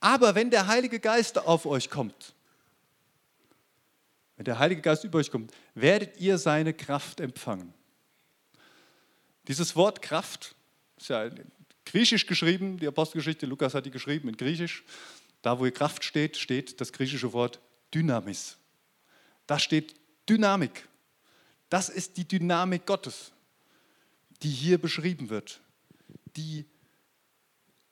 [0.00, 2.32] aber wenn der Heilige Geist auf euch kommt,
[4.36, 7.74] wenn der Heilige Geist über euch kommt, werdet ihr seine Kraft empfangen.
[9.46, 10.54] Dieses Wort Kraft
[10.96, 11.28] ist ja
[11.84, 14.84] griechisch geschrieben, die Apostelgeschichte, Lukas hat die geschrieben in griechisch.
[15.42, 17.60] Da, wo Kraft steht, steht das griechische Wort
[17.92, 18.56] Dynamis.
[19.46, 19.94] Da steht
[20.28, 20.88] Dynamik.
[21.68, 23.32] Das ist die Dynamik Gottes,
[24.42, 25.60] die hier beschrieben wird,
[26.36, 26.64] die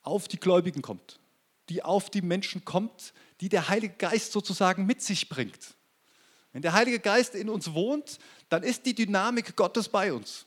[0.02, 1.20] auf die Gläubigen kommt,
[1.68, 5.74] die auf die Menschen kommt, die der Heilige Geist sozusagen mit sich bringt.
[6.52, 10.46] Wenn der Heilige Geist in uns wohnt, dann ist die Dynamik Gottes bei uns.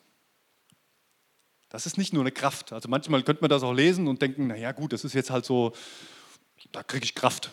[1.69, 2.71] Das ist nicht nur eine Kraft.
[2.71, 5.45] Also manchmal könnte man das auch lesen und denken, naja gut, das ist jetzt halt
[5.45, 5.73] so,
[6.71, 7.51] da kriege ich Kraft.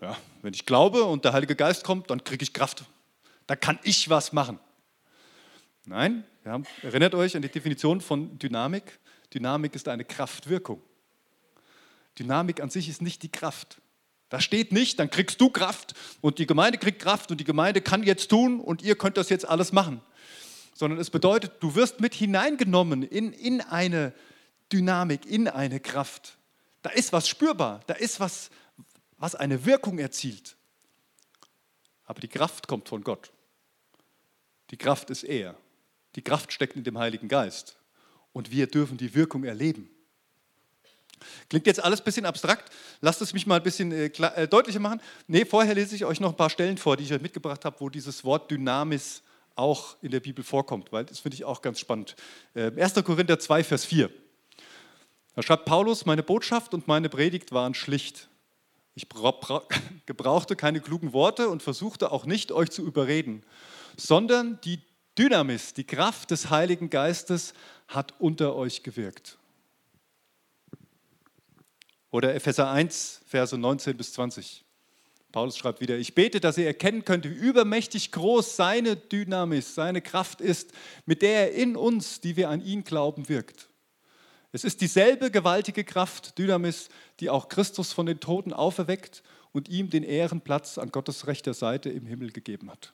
[0.00, 2.84] Ja, wenn ich glaube und der Heilige Geist kommt, dann kriege ich Kraft.
[3.46, 4.58] Da kann ich was machen.
[5.86, 8.98] Nein, ja, erinnert euch an die Definition von Dynamik.
[9.32, 10.80] Dynamik ist eine Kraftwirkung.
[12.18, 13.80] Dynamik an sich ist nicht die Kraft.
[14.28, 17.80] Da steht nicht, dann kriegst du Kraft und die Gemeinde kriegt Kraft und die Gemeinde
[17.80, 20.00] kann jetzt tun und ihr könnt das jetzt alles machen
[20.74, 24.12] sondern es bedeutet, du wirst mit hineingenommen in, in eine
[24.72, 26.36] Dynamik, in eine Kraft.
[26.82, 28.50] Da ist was spürbar, da ist was,
[29.16, 30.56] was eine Wirkung erzielt.
[32.04, 33.32] Aber die Kraft kommt von Gott.
[34.70, 35.56] Die Kraft ist er.
[36.16, 37.78] Die Kraft steckt in dem Heiligen Geist.
[38.32, 39.88] Und wir dürfen die Wirkung erleben.
[41.48, 42.72] Klingt jetzt alles ein bisschen abstrakt.
[43.00, 45.00] Lasst es mich mal ein bisschen äh, klar, äh, deutlicher machen.
[45.26, 47.76] Nee, vorher lese ich euch noch ein paar Stellen vor, die ich euch mitgebracht habe,
[47.80, 49.22] wo dieses Wort Dynamis
[49.56, 52.16] auch in der Bibel vorkommt, weil das finde ich auch ganz spannend.
[52.54, 52.96] 1.
[52.96, 54.10] Ähm, Korinther 2, Vers 4.
[55.34, 58.28] Da schreibt Paulus, meine Botschaft und meine Predigt waren schlicht.
[58.94, 59.08] Ich
[60.06, 63.44] gebrauchte keine klugen Worte und versuchte auch nicht, euch zu überreden,
[63.96, 64.80] sondern die
[65.18, 67.54] Dynamis, die Kraft des Heiligen Geistes
[67.88, 69.38] hat unter euch gewirkt.
[72.14, 74.64] Oder Epheser 1, Verse 19 bis 20.
[75.32, 80.00] Paulus schreibt wieder, ich bete, dass ihr erkennen könnt, wie übermächtig groß seine Dynamis, seine
[80.00, 80.70] Kraft ist,
[81.06, 83.68] mit der er in uns, die wir an ihn glauben, wirkt.
[84.52, 89.90] Es ist dieselbe gewaltige Kraft, Dynamis, die auch Christus von den Toten auferweckt und ihm
[89.90, 92.92] den Ehrenplatz an Gottes rechter Seite im Himmel gegeben hat.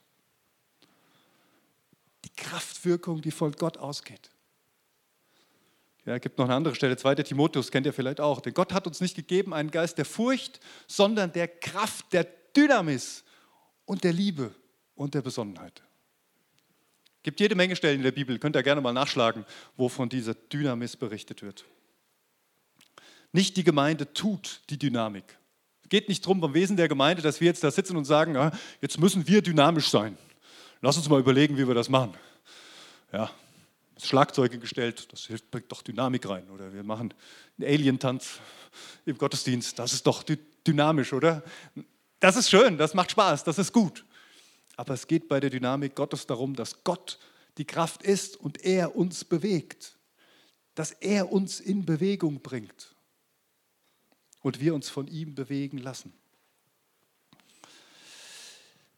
[2.25, 4.31] Die Kraftwirkung, die von Gott ausgeht.
[6.07, 7.17] Ja, gibt noch eine andere Stelle, 2.
[7.17, 8.41] Timotheus kennt ihr vielleicht auch.
[8.41, 13.25] Denn Gott hat uns nicht gegeben einen Geist der Furcht, sondern der Kraft, der Dynamis
[13.85, 14.55] und der Liebe
[14.95, 15.83] und der Besonnenheit.
[17.19, 19.45] Es gibt jede Menge Stellen in der Bibel, könnt ihr gerne mal nachschlagen,
[19.77, 21.67] wo von dieser Dynamis berichtet wird.
[23.33, 25.25] Nicht die Gemeinde tut die Dynamik.
[25.83, 28.35] Es geht nicht darum, beim Wesen der Gemeinde, dass wir jetzt da sitzen und sagen,
[28.35, 30.17] ja, jetzt müssen wir dynamisch sein.
[30.81, 32.15] Lass uns mal überlegen, wie wir das machen.
[33.13, 33.31] Ja,
[34.07, 36.49] Schlagzeuge gestellt, das bringt doch Dynamik rein.
[36.51, 37.15] Oder wir machen
[37.59, 38.41] einen Alien-Tanz
[39.07, 40.25] im Gottesdienst, das ist doch
[40.67, 41.43] dynamisch, oder?
[42.21, 44.05] Das ist schön, das macht Spaß, das ist gut.
[44.77, 47.19] Aber es geht bei der Dynamik Gottes darum, dass Gott
[47.59, 49.97] die Kraft ist und er uns bewegt.
[50.75, 52.95] Dass er uns in Bewegung bringt
[54.41, 56.13] und wir uns von ihm bewegen lassen.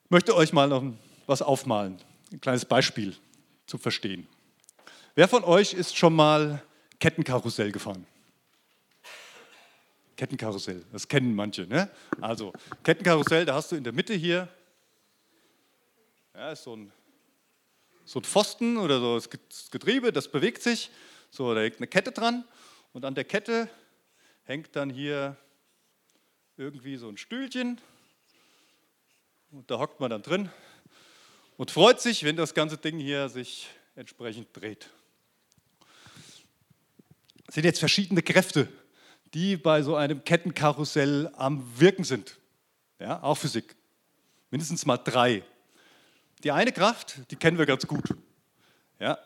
[0.04, 0.84] Ich möchte euch mal noch
[1.26, 1.96] was aufmalen,
[2.30, 3.16] ein kleines Beispiel
[3.66, 4.28] zu verstehen.
[5.14, 6.62] Wer von euch ist schon mal
[6.98, 8.06] Kettenkarussell gefahren?
[10.16, 11.66] Kettenkarussell, das kennen manche.
[11.66, 11.90] Ne?
[12.18, 12.50] Also
[12.82, 14.48] Kettenkarussell, da hast du in der Mitte hier
[16.34, 16.90] ja, ist so, ein,
[18.06, 19.28] so ein Pfosten oder so das
[19.70, 20.90] Getriebe, das bewegt sich.
[21.30, 22.44] So, da hängt eine Kette dran
[22.94, 23.68] und an der Kette
[24.44, 25.36] hängt dann hier
[26.56, 27.78] irgendwie so ein Stühlchen
[29.50, 30.48] und da hockt man dann drin
[31.58, 34.88] und freut sich, wenn das ganze Ding hier sich entsprechend dreht
[37.52, 38.66] sind jetzt verschiedene Kräfte,
[39.34, 42.38] die bei so einem Kettenkarussell am Wirken sind.
[42.98, 43.76] Ja, auch Physik.
[44.50, 45.42] Mindestens mal drei.
[46.44, 48.14] Die eine Kraft, die kennen wir ganz gut.
[48.98, 49.18] Ja,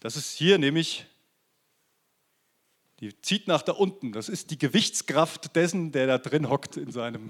[0.00, 1.04] das ist hier nämlich
[3.00, 4.12] Die zieht nach da unten.
[4.12, 7.28] Das ist die Gewichtskraft dessen, der da drin hockt in seinem,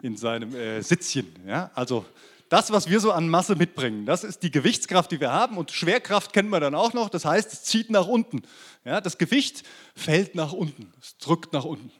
[0.00, 1.26] in seinem äh, Sitzchen.
[1.46, 1.70] Ja?
[1.74, 2.06] Also
[2.54, 5.58] das, was wir so an Masse mitbringen, das ist die Gewichtskraft, die wir haben.
[5.58, 7.08] Und Schwerkraft kennen wir dann auch noch.
[7.08, 8.42] Das heißt, es zieht nach unten.
[8.84, 9.00] Ja?
[9.00, 9.64] Das Gewicht
[9.96, 10.92] fällt nach unten.
[11.00, 11.90] Es drückt nach unten.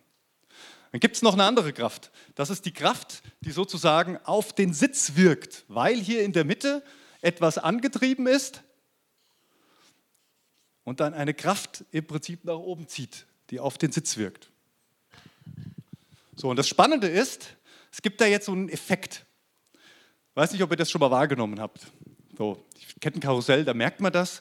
[0.93, 2.12] Dann gibt es noch eine andere Kraft.
[2.37, 6.85] Das ist die Kraft, die sozusagen auf den Sitz wirkt, weil hier in der Mitte
[7.21, 8.62] etwas angetrieben ist
[10.85, 14.53] und dann eine Kraft im Prinzip nach oben zieht, die auf den Sitz wirkt.
[16.37, 17.57] So, und das Spannende ist,
[17.90, 19.27] es gibt da jetzt so einen Effekt.
[20.35, 21.87] Weiß nicht, ob ihr das schon mal wahrgenommen habt.
[22.37, 22.64] So,
[23.01, 24.40] Kettenkarussell, da merkt man das.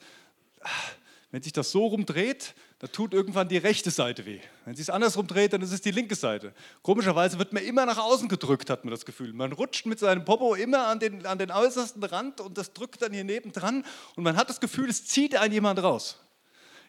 [1.32, 4.40] Wenn sich das so rumdreht, da tut irgendwann die rechte Seite weh.
[4.66, 6.54] Wenn sich es andersrum dreht, dann ist es die linke Seite.
[6.82, 9.34] Komischerweise wird man immer nach außen gedrückt, hat man das Gefühl.
[9.34, 13.02] Man rutscht mit seinem Popo immer an den, an den äußersten Rand und das drückt
[13.02, 16.20] dann hier nebendran und man hat das Gefühl, es zieht einen jemand raus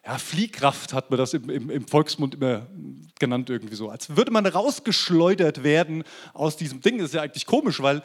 [0.06, 2.66] ja, Fliehkraft hat man das im, im, im, Volksmund immer
[3.18, 3.88] genannt irgendwie so.
[3.88, 6.98] Als würde man rausgeschleudert werden aus diesem Ding.
[6.98, 8.02] Das ist ja eigentlich komisch, weil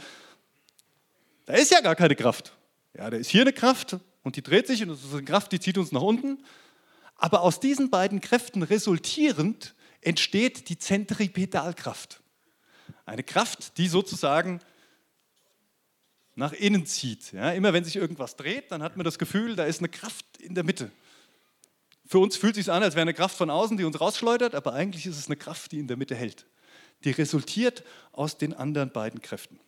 [1.49, 2.53] da ist ja gar keine Kraft.
[2.95, 5.51] Ja, da ist hier eine Kraft und die dreht sich und das ist eine Kraft,
[5.51, 6.43] die zieht uns nach unten.
[7.15, 12.21] Aber aus diesen beiden Kräften resultierend entsteht die Zentripedalkraft.
[13.03, 14.59] Eine Kraft, die sozusagen
[16.35, 17.31] nach innen zieht.
[17.31, 20.25] Ja, immer wenn sich irgendwas dreht, dann hat man das Gefühl, da ist eine Kraft
[20.37, 20.91] in der Mitte.
[22.05, 24.53] Für uns fühlt es sich an, als wäre eine Kraft von außen, die uns rausschleudert,
[24.53, 26.45] aber eigentlich ist es eine Kraft, die in der Mitte hält.
[27.05, 29.59] Die resultiert aus den anderen beiden Kräften.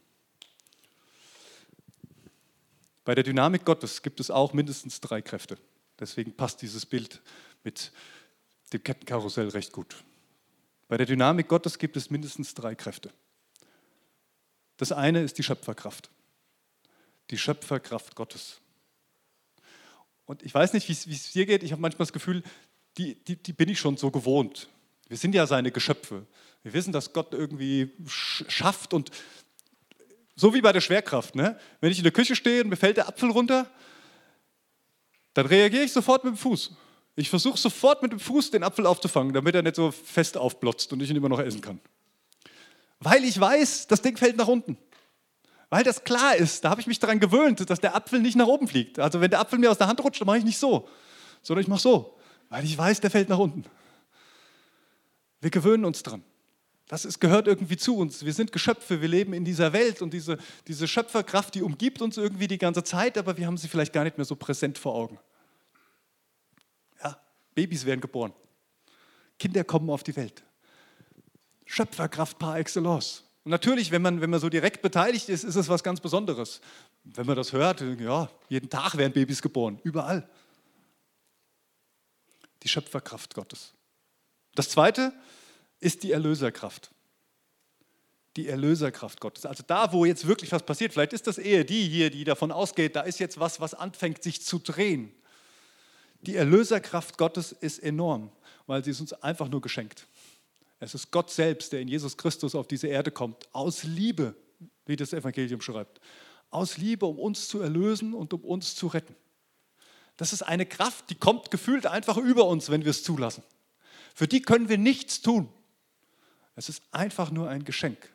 [3.03, 5.57] Bei der Dynamik Gottes gibt es auch mindestens drei Kräfte.
[5.99, 7.21] Deswegen passt dieses Bild
[7.63, 7.91] mit
[8.73, 10.03] dem Kettenkarussell recht gut.
[10.87, 13.11] Bei der Dynamik Gottes gibt es mindestens drei Kräfte.
[14.77, 16.09] Das eine ist die Schöpferkraft.
[17.29, 18.59] Die Schöpferkraft Gottes.
[20.25, 21.63] Und ich weiß nicht, wie es dir geht.
[21.63, 22.43] Ich habe manchmal das Gefühl,
[22.97, 24.69] die, die, die bin ich schon so gewohnt.
[25.07, 26.25] Wir sind ja seine Geschöpfe.
[26.63, 29.11] Wir wissen, dass Gott irgendwie schafft und
[30.41, 31.35] so wie bei der Schwerkraft.
[31.35, 31.55] Ne?
[31.81, 33.69] Wenn ich in der Küche stehe und mir fällt der Apfel runter,
[35.35, 36.71] dann reagiere ich sofort mit dem Fuß.
[37.15, 40.91] Ich versuche sofort mit dem Fuß den Apfel aufzufangen, damit er nicht so fest aufblotzt
[40.93, 41.79] und ich ihn immer noch essen kann.
[42.99, 44.79] Weil ich weiß, das Ding fällt nach unten.
[45.69, 48.47] Weil das klar ist, da habe ich mich daran gewöhnt, dass der Apfel nicht nach
[48.47, 48.97] oben fliegt.
[48.97, 50.89] Also wenn der Apfel mir aus der Hand rutscht, dann mache ich nicht so,
[51.43, 52.17] sondern ich mache so,
[52.49, 53.63] weil ich weiß, der fällt nach unten.
[55.39, 56.23] Wir gewöhnen uns dran.
[56.91, 58.25] Das ist, gehört irgendwie zu uns.
[58.25, 62.17] Wir sind Geschöpfe, wir leben in dieser Welt und diese, diese Schöpferkraft, die umgibt uns
[62.17, 64.93] irgendwie die ganze Zeit, aber wir haben sie vielleicht gar nicht mehr so präsent vor
[64.93, 65.17] Augen.
[67.01, 67.17] Ja,
[67.55, 68.33] Babys werden geboren.
[69.39, 70.43] Kinder kommen auf die Welt.
[71.65, 73.23] Schöpferkraft par excellence.
[73.45, 76.59] Und natürlich, wenn man, wenn man so direkt beteiligt ist, ist es was ganz Besonderes.
[77.05, 80.29] Wenn man das hört, ja, jeden Tag werden Babys geboren, überall.
[82.63, 83.73] Die Schöpferkraft Gottes.
[84.55, 85.13] Das zweite
[85.81, 86.91] ist die Erlöserkraft.
[88.37, 89.45] Die Erlöserkraft Gottes.
[89.45, 92.51] Also da, wo jetzt wirklich was passiert, vielleicht ist das eher die hier, die davon
[92.51, 95.11] ausgeht, da ist jetzt was, was anfängt sich zu drehen.
[96.21, 98.31] Die Erlöserkraft Gottes ist enorm,
[98.67, 100.07] weil sie ist uns einfach nur geschenkt.
[100.79, 104.35] Es ist Gott selbst, der in Jesus Christus auf diese Erde kommt, aus Liebe,
[104.85, 105.99] wie das Evangelium schreibt.
[106.51, 109.15] Aus Liebe, um uns zu erlösen und um uns zu retten.
[110.17, 113.43] Das ist eine Kraft, die kommt gefühlt einfach über uns, wenn wir es zulassen.
[114.13, 115.49] Für die können wir nichts tun.
[116.55, 118.09] Es ist einfach nur ein Geschenk.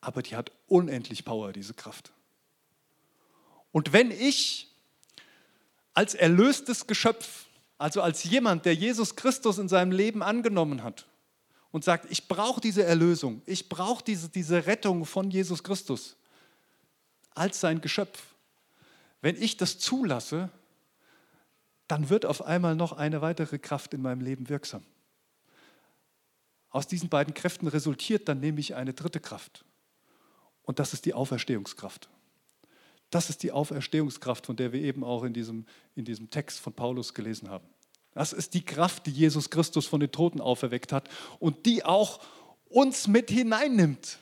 [0.00, 2.12] Aber die hat unendlich Power, diese Kraft.
[3.70, 4.68] Und wenn ich
[5.94, 7.46] als erlöstes Geschöpf,
[7.78, 11.06] also als jemand, der Jesus Christus in seinem Leben angenommen hat,
[11.72, 16.16] und sagt, ich brauche diese Erlösung, ich brauche diese, diese Rettung von Jesus Christus
[17.34, 18.22] als sein Geschöpf.
[19.22, 20.50] Wenn ich das zulasse,
[21.88, 24.84] dann wird auf einmal noch eine weitere Kraft in meinem Leben wirksam.
[26.72, 29.64] Aus diesen beiden Kräften resultiert dann nämlich eine dritte Kraft.
[30.62, 32.08] Und das ist die Auferstehungskraft.
[33.10, 36.72] Das ist die Auferstehungskraft, von der wir eben auch in diesem, in diesem Text von
[36.72, 37.66] Paulus gelesen haben.
[38.14, 42.20] Das ist die Kraft, die Jesus Christus von den Toten auferweckt hat und die auch
[42.70, 44.18] uns mit hineinnimmt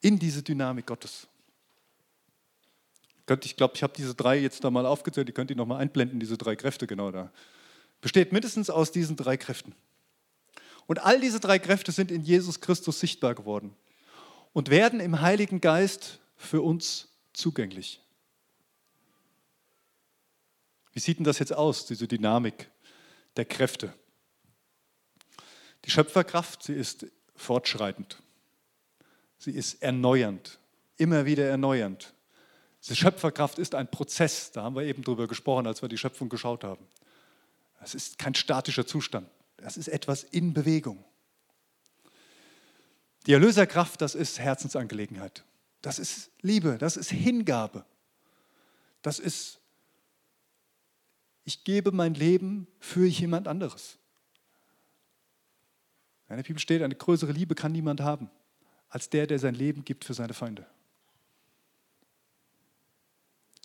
[0.00, 1.28] in diese Dynamik Gottes.
[3.44, 6.18] Ich glaube, ich habe diese drei jetzt da mal aufgezählt, die könnt ihr nochmal einblenden,
[6.18, 7.30] diese drei Kräfte genau da.
[8.00, 9.72] Besteht mindestens aus diesen drei Kräften.
[10.90, 13.76] Und all diese drei Kräfte sind in Jesus Christus sichtbar geworden
[14.52, 18.00] und werden im Heiligen Geist für uns zugänglich.
[20.90, 22.68] Wie sieht denn das jetzt aus, diese Dynamik
[23.36, 23.94] der Kräfte?
[25.84, 28.20] Die Schöpferkraft, sie ist fortschreitend.
[29.38, 30.58] Sie ist erneuernd,
[30.96, 32.14] immer wieder erneuernd.
[32.88, 36.28] Die Schöpferkraft ist ein Prozess, da haben wir eben drüber gesprochen, als wir die Schöpfung
[36.28, 36.84] geschaut haben.
[37.78, 39.28] Das ist kein statischer Zustand.
[39.62, 41.04] Das ist etwas in Bewegung.
[43.26, 45.44] Die Erlöserkraft, das ist Herzensangelegenheit.
[45.82, 47.84] Das ist Liebe, das ist Hingabe.
[49.02, 49.60] Das ist,
[51.44, 53.98] ich gebe mein Leben für jemand anderes.
[56.28, 58.30] In der Bibel steht, eine größere Liebe kann niemand haben,
[58.88, 60.66] als der, der sein Leben gibt für seine Feinde.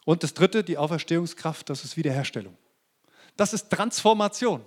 [0.04, 2.58] Und das dritte, die Auferstehungskraft, das ist Wiederherstellung.
[3.36, 4.66] Das ist Transformation.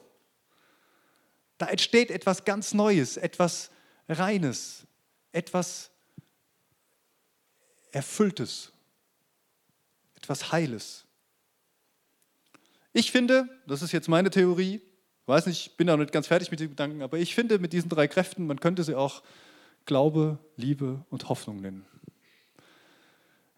[1.58, 3.70] Da entsteht etwas ganz Neues, etwas
[4.08, 4.86] Reines,
[5.32, 5.90] etwas
[7.90, 8.72] Erfülltes,
[10.14, 11.04] etwas Heiles.
[12.92, 14.80] Ich finde, das ist jetzt meine Theorie,
[15.26, 17.58] weiß nicht, ich bin da noch nicht ganz fertig mit den Gedanken, aber ich finde,
[17.58, 19.22] mit diesen drei Kräften, man könnte sie auch
[19.84, 21.86] Glaube, Liebe und Hoffnung nennen.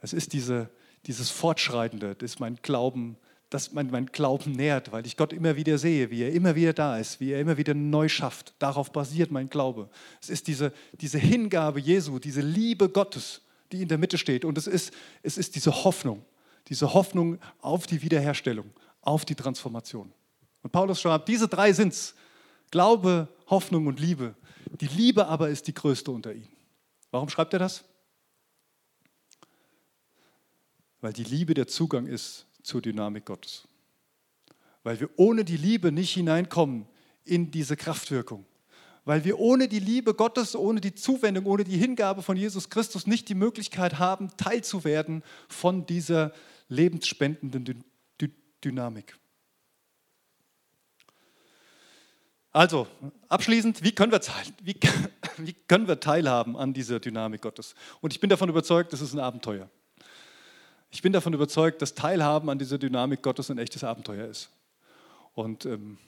[0.00, 0.70] Es ist diese,
[1.06, 3.16] dieses Fortschreitende, das mein Glauben,
[3.50, 6.72] das mein, mein Glauben nährt, weil ich Gott immer wieder sehe, wie er immer wieder
[6.72, 8.54] da ist, wie er immer wieder neu schafft.
[8.60, 9.90] Darauf basiert mein Glaube.
[10.22, 14.44] Es ist diese, diese Hingabe Jesu, diese Liebe Gottes, die in der Mitte steht.
[14.44, 16.24] Und es ist, es ist diese Hoffnung,
[16.68, 18.70] diese Hoffnung auf die Wiederherstellung,
[19.02, 20.12] auf die Transformation.
[20.62, 22.14] Und Paulus schreibt, diese drei sind es.
[22.70, 24.36] Glaube, Hoffnung und Liebe.
[24.80, 26.48] Die Liebe aber ist die größte unter ihnen.
[27.10, 27.82] Warum schreibt er das?
[31.00, 33.66] Weil die Liebe der Zugang ist zur Dynamik Gottes.
[34.84, 36.86] Weil wir ohne die Liebe nicht hineinkommen
[37.24, 38.46] in diese Kraftwirkung.
[39.04, 43.06] Weil wir ohne die Liebe Gottes, ohne die Zuwendung, ohne die Hingabe von Jesus Christus
[43.06, 46.32] nicht die Möglichkeit haben, teilzuwerden von dieser
[46.68, 47.84] lebensspendenden
[48.62, 49.18] Dynamik.
[52.52, 52.86] Also,
[53.28, 54.20] abschließend, wie können, wir,
[54.62, 54.76] wie,
[55.38, 57.74] wie können wir teilhaben an dieser Dynamik Gottes?
[58.00, 59.70] Und ich bin davon überzeugt, das ist ein Abenteuer.
[60.90, 64.50] Ich bin davon überzeugt, dass Teilhaben an dieser Dynamik Gottes ein echtes Abenteuer ist.
[65.34, 65.98] Und ähm,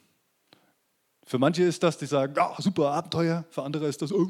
[1.25, 4.29] für manche ist das, die sagen, oh, super Abenteuer, für andere ist das, oh,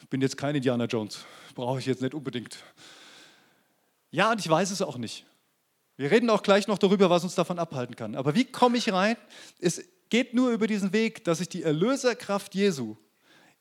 [0.00, 2.58] ich bin jetzt kein Indiana Jones, brauche ich jetzt nicht unbedingt.
[4.12, 5.26] Ja, und ich weiß es auch nicht.
[5.96, 8.14] Wir reden auch gleich noch darüber, was uns davon abhalten kann.
[8.14, 9.16] Aber wie komme ich rein?
[9.58, 12.96] Es geht nur über diesen Weg, dass ich die Erlöserkraft Jesu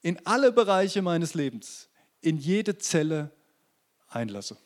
[0.02, 1.90] in alle Bereiche meines Lebens,
[2.22, 3.32] in jede Zelle
[4.16, 4.58] einlasse.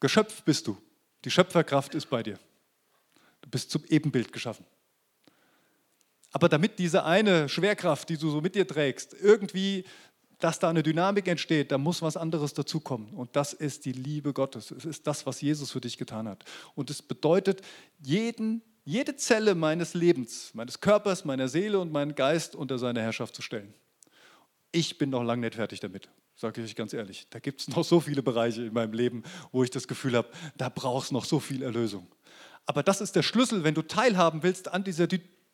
[0.00, 0.76] Geschöpf bist du.
[1.24, 2.38] Die Schöpferkraft ist bei dir.
[3.42, 4.64] Du bist zum Ebenbild geschaffen.
[6.32, 9.84] Aber damit diese eine Schwerkraft, die du so mit dir trägst, irgendwie
[10.40, 13.10] dass da eine Dynamik entsteht, da muss was anderes dazukommen.
[13.10, 14.70] Und das ist die Liebe Gottes.
[14.70, 16.44] Es ist das, was Jesus für dich getan hat.
[16.74, 17.60] Und es bedeutet,
[17.98, 23.34] jeden, jede Zelle meines Lebens, meines Körpers, meiner Seele und meinen Geist unter seine Herrschaft
[23.34, 23.74] zu stellen.
[24.72, 26.08] Ich bin noch lange nicht fertig damit,
[26.40, 27.26] sage ich euch ganz ehrlich.
[27.28, 29.22] Da gibt es noch so viele Bereiche in meinem Leben,
[29.52, 32.06] wo ich das Gefühl habe, da brauchst noch so viel Erlösung.
[32.64, 35.06] Aber das ist der Schlüssel, wenn du teilhaben willst an dieser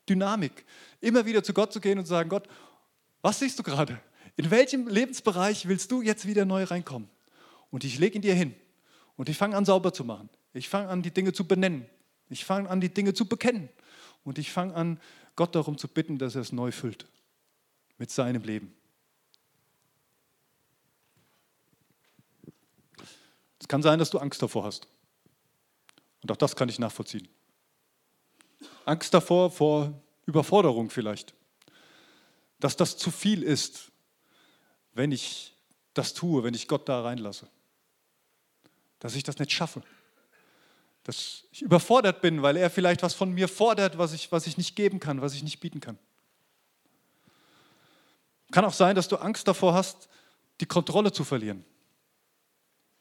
[0.08, 0.64] Dynamik.
[1.00, 2.46] Immer wieder zu Gott zu gehen und zu sagen, Gott,
[3.20, 4.00] was siehst du gerade?
[4.36, 7.08] In welchem Lebensbereich willst du jetzt wieder neu reinkommen?
[7.70, 8.54] Und ich lege ihn dir hin.
[9.16, 10.28] Und ich fange an, sauber zu machen.
[10.52, 11.86] Ich fange an, die Dinge zu benennen.
[12.28, 13.70] Ich fange an, die Dinge zu bekennen.
[14.22, 15.00] Und ich fange an,
[15.34, 17.06] Gott darum zu bitten, dass er es neu füllt
[17.98, 18.75] mit seinem Leben.
[23.66, 24.86] Es kann sein, dass du Angst davor hast.
[26.22, 27.26] Und auch das kann ich nachvollziehen.
[28.84, 29.92] Angst davor, vor
[30.24, 31.34] Überforderung vielleicht.
[32.60, 33.90] Dass das zu viel ist,
[34.92, 35.52] wenn ich
[35.94, 37.48] das tue, wenn ich Gott da reinlasse.
[39.00, 39.82] Dass ich das nicht schaffe.
[41.02, 44.56] Dass ich überfordert bin, weil er vielleicht was von mir fordert, was ich, was ich
[44.56, 45.98] nicht geben kann, was ich nicht bieten kann.
[48.52, 50.08] Kann auch sein, dass du Angst davor hast,
[50.60, 51.64] die Kontrolle zu verlieren.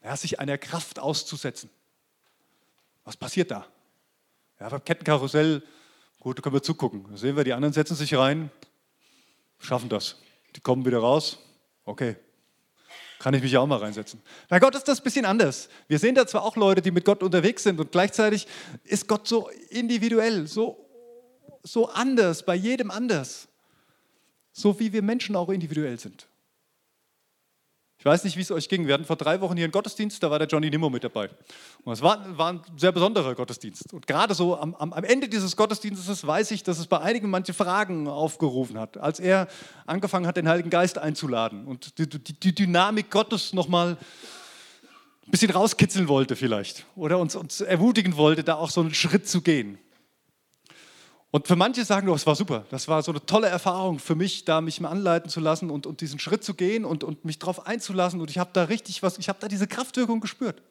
[0.06, 1.70] Ja, sich einer Kraft auszusetzen.
[3.04, 3.68] Was passiert da?
[4.60, 5.62] Ja, beim Kettenkarussell,
[6.22, 7.06] gut, da können wir zugucken.
[7.10, 8.50] Da sehen wir, die anderen setzen sich rein,
[9.60, 10.16] schaffen das.
[10.56, 11.40] Die kommen wieder raus,
[11.86, 12.16] Okay,
[13.20, 14.22] kann ich mich ja auch mal reinsetzen.
[14.50, 15.70] Bei Gott ist das ein bisschen anders.
[15.88, 18.48] Wir sehen da zwar auch Leute, die mit Gott unterwegs sind und gleichzeitig
[18.84, 20.90] ist Gott so individuell, so,
[21.64, 23.48] so anders, bei jedem anders.
[24.52, 26.28] So wie wir Menschen auch individuell sind.
[28.06, 28.86] Ich weiß nicht, wie es euch ging.
[28.86, 31.28] Wir hatten vor drei Wochen hier einen Gottesdienst, da war der Johnny Nimmo mit dabei.
[31.84, 33.92] Und es war, war ein sehr besonderer Gottesdienst.
[33.94, 37.56] Und gerade so am, am, Ende dieses Gottesdienstes weiß ich, dass es bei einigen manche
[37.56, 39.48] Fragen aufgerufen hat, als er
[39.88, 43.98] angefangen hat, den Heiligen Geist einzuladen und die, die, die Dynamik Gottes nochmal
[45.26, 49.28] ein bisschen rauskitzeln wollte vielleicht oder uns, uns ermutigen wollte, da auch so einen Schritt
[49.28, 49.80] zu gehen.
[51.32, 54.16] Und für manche sagen, oh, es war super, das war so eine tolle Erfahrung für
[54.16, 57.26] mich, da mich mal anleiten zu lassen und, und diesen Schritt zu gehen und, und
[57.26, 58.22] mich darauf einzulassen.
[58.22, 60.62] Und ich habe da richtig was, ich habe da diese Kraftwirkung gespürt.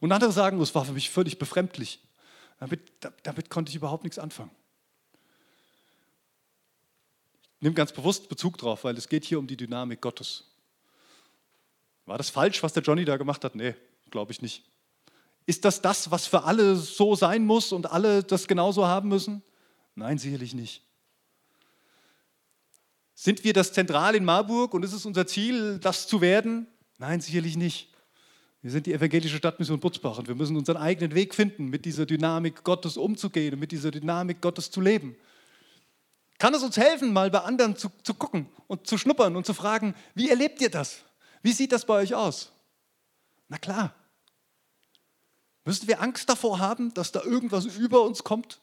[0.00, 2.00] Und andere sagen, oh, es war für mich völlig befremdlich.
[2.60, 2.80] Damit,
[3.24, 4.50] damit konnte ich überhaupt nichts anfangen.
[7.56, 10.44] Ich nehme ganz bewusst Bezug drauf, weil es geht hier um die Dynamik Gottes.
[12.06, 13.56] War das falsch, was der Johnny da gemacht hat?
[13.56, 13.74] Nee,
[14.10, 14.64] glaube ich nicht.
[15.44, 19.42] Ist das das, was für alle so sein muss und alle das genauso haben müssen?
[19.98, 20.84] Nein, sicherlich nicht.
[23.14, 26.68] Sind wir das zentral in Marburg und ist es unser Ziel, das zu werden?
[26.98, 27.92] Nein, sicherlich nicht.
[28.62, 32.06] Wir sind die evangelische Stadtmission Butzbach und wir müssen unseren eigenen Weg finden, mit dieser
[32.06, 35.16] Dynamik Gottes umzugehen und mit dieser Dynamik Gottes zu leben.
[36.38, 39.54] Kann es uns helfen, mal bei anderen zu, zu gucken und zu schnuppern und zu
[39.54, 41.02] fragen, wie erlebt ihr das?
[41.42, 42.52] Wie sieht das bei euch aus?
[43.48, 43.96] Na klar.
[45.64, 48.60] Müssen wir Angst davor haben, dass da irgendwas über uns kommt?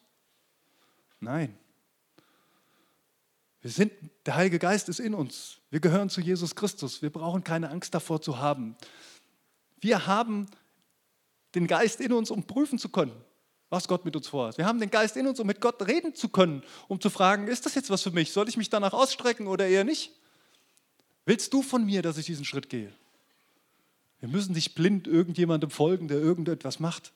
[1.26, 1.58] Nein.
[3.60, 3.92] Wir sind,
[4.26, 5.58] der Heilige Geist ist in uns.
[5.70, 7.02] Wir gehören zu Jesus Christus.
[7.02, 8.76] Wir brauchen keine Angst davor zu haben.
[9.80, 10.46] Wir haben
[11.56, 13.10] den Geist in uns, um prüfen zu können,
[13.70, 14.56] was Gott mit uns vorhat.
[14.56, 17.48] Wir haben den Geist in uns, um mit Gott reden zu können, um zu fragen,
[17.48, 18.30] ist das jetzt was für mich?
[18.30, 20.12] Soll ich mich danach ausstrecken oder eher nicht?
[21.24, 22.92] Willst du von mir, dass ich diesen Schritt gehe?
[24.20, 27.12] Wir müssen nicht blind irgendjemandem folgen, der irgendetwas macht.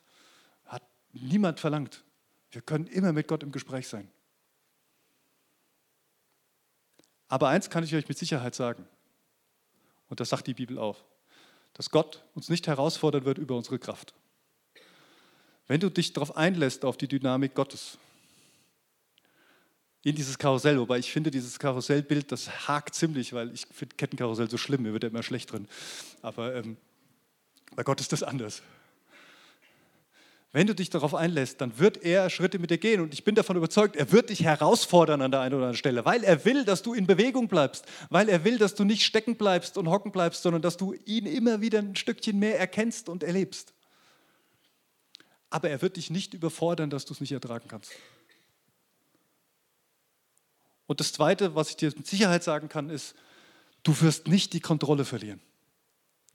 [0.67, 0.83] Hat
[1.13, 2.03] niemand verlangt.
[2.51, 4.09] Wir können immer mit Gott im Gespräch sein.
[7.29, 8.87] Aber eins kann ich euch mit Sicherheit sagen,
[10.09, 11.05] und das sagt die Bibel auch,
[11.75, 14.13] dass Gott uns nicht herausfordern wird über unsere Kraft.
[15.69, 17.99] Wenn du dich darauf einlässt, auf die Dynamik Gottes,
[20.03, 24.51] in dieses Karussell, wobei ich finde, dieses Karussellbild, das hakt ziemlich, weil ich finde Kettenkarussell
[24.51, 25.69] so schlimm, mir wird ja immer schlecht drin.
[26.23, 26.77] Aber ähm,
[27.77, 28.63] bei Gott ist das anders.
[30.53, 33.01] Wenn du dich darauf einlässt, dann wird er Schritte mit dir gehen.
[33.01, 36.05] Und ich bin davon überzeugt, er wird dich herausfordern an der einen oder anderen Stelle,
[36.05, 39.37] weil er will, dass du in Bewegung bleibst, weil er will, dass du nicht stecken
[39.37, 43.23] bleibst und hocken bleibst, sondern dass du ihn immer wieder ein Stückchen mehr erkennst und
[43.23, 43.73] erlebst.
[45.51, 47.93] Aber er wird dich nicht überfordern, dass du es nicht ertragen kannst.
[50.89, 53.15] Und das Zweite, was ich dir mit Sicherheit sagen kann, ist,
[53.85, 55.41] du wirst nicht die Kontrolle verlieren.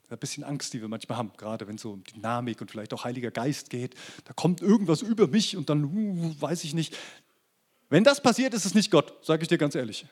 [0.08, 2.94] Ein bisschen Angst, die wir manchmal haben, gerade wenn es so um Dynamik und vielleicht
[2.94, 3.94] auch Heiliger Geist geht.
[4.24, 6.96] Da kommt irgendwas über mich und dann uh, weiß ich nicht.
[7.88, 10.06] Wenn das passiert, ist es nicht Gott, sage ich dir ganz ehrlich.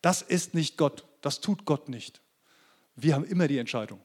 [0.00, 2.20] Das ist nicht Gott, das tut Gott nicht.
[2.94, 4.00] Wir haben immer die Entscheidung.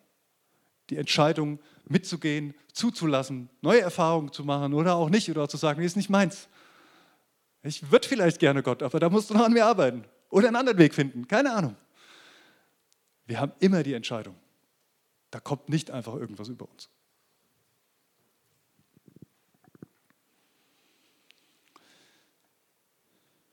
[0.90, 5.84] Die Entscheidung mitzugehen, zuzulassen, neue Erfahrungen zu machen oder auch nicht oder auch zu sagen,
[5.84, 6.48] ist nicht meins.
[7.62, 10.56] Ich würde vielleicht gerne Gott, aber da musst du noch an mir arbeiten oder einen
[10.56, 11.76] anderen Weg finden, keine Ahnung.
[13.26, 14.36] Wir haben immer die Entscheidung.
[15.32, 16.90] Da kommt nicht einfach irgendwas über uns.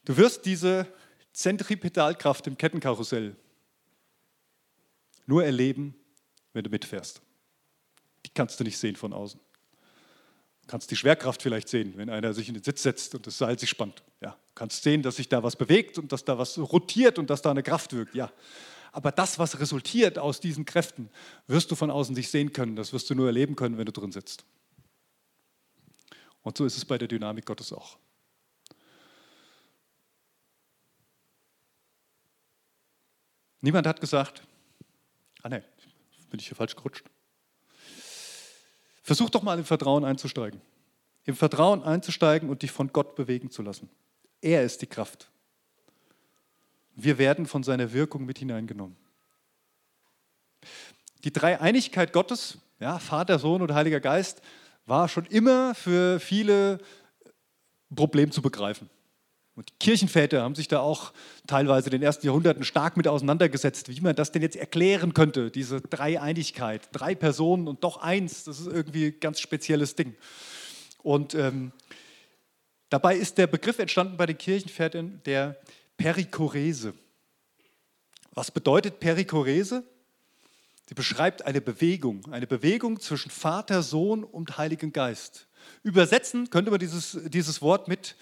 [0.04, 0.86] Du wirst diese
[1.32, 3.36] Zentripedalkraft im Kettenkarussell
[5.26, 5.94] nur erleben,
[6.52, 7.20] wenn du mitfährst.
[8.24, 9.40] Die kannst du nicht sehen von außen.
[10.62, 13.36] Du kannst die Schwerkraft vielleicht sehen, wenn einer sich in den Sitz setzt und das
[13.36, 14.02] Seil sich spannt.
[14.20, 17.28] Ja, du kannst sehen, dass sich da was bewegt und dass da was rotiert und
[17.28, 18.14] dass da eine Kraft wirkt.
[18.14, 18.32] Ja,
[18.96, 21.10] aber das, was resultiert aus diesen Kräften,
[21.48, 22.76] wirst du von außen nicht sehen können.
[22.76, 24.46] Das wirst du nur erleben können, wenn du drin sitzt.
[26.40, 27.98] Und so ist es bei der Dynamik Gottes auch.
[33.60, 34.42] Niemand hat gesagt,
[35.42, 35.62] ah ne,
[36.30, 37.04] bin ich hier falsch gerutscht.
[39.02, 40.62] Versuch doch mal im Vertrauen einzusteigen.
[41.24, 43.90] Im Vertrauen einzusteigen und dich von Gott bewegen zu lassen.
[44.40, 45.30] Er ist die Kraft.
[46.96, 48.96] Wir werden von seiner Wirkung mit hineingenommen.
[51.24, 54.40] Die Dreieinigkeit Gottes, ja, Vater, Sohn und Heiliger Geist,
[54.86, 56.78] war schon immer für viele
[57.94, 58.88] Problem zu begreifen.
[59.56, 61.12] Und die Kirchenväter haben sich da auch
[61.46, 65.50] teilweise in den ersten Jahrhunderten stark mit auseinandergesetzt, wie man das denn jetzt erklären könnte,
[65.50, 66.88] diese Dreieinigkeit.
[66.92, 70.14] Drei Personen und doch eins, das ist irgendwie ein ganz spezielles Ding.
[71.02, 71.72] Und ähm,
[72.90, 75.56] dabei ist der Begriff entstanden bei den Kirchenvätern der
[75.96, 76.94] Perikorese.
[78.32, 79.82] Was bedeutet Perikorese?
[80.88, 85.48] Sie beschreibt eine Bewegung, eine Bewegung zwischen Vater, Sohn und Heiligen Geist.
[85.82, 88.14] Übersetzen könnte man dieses, dieses Wort mit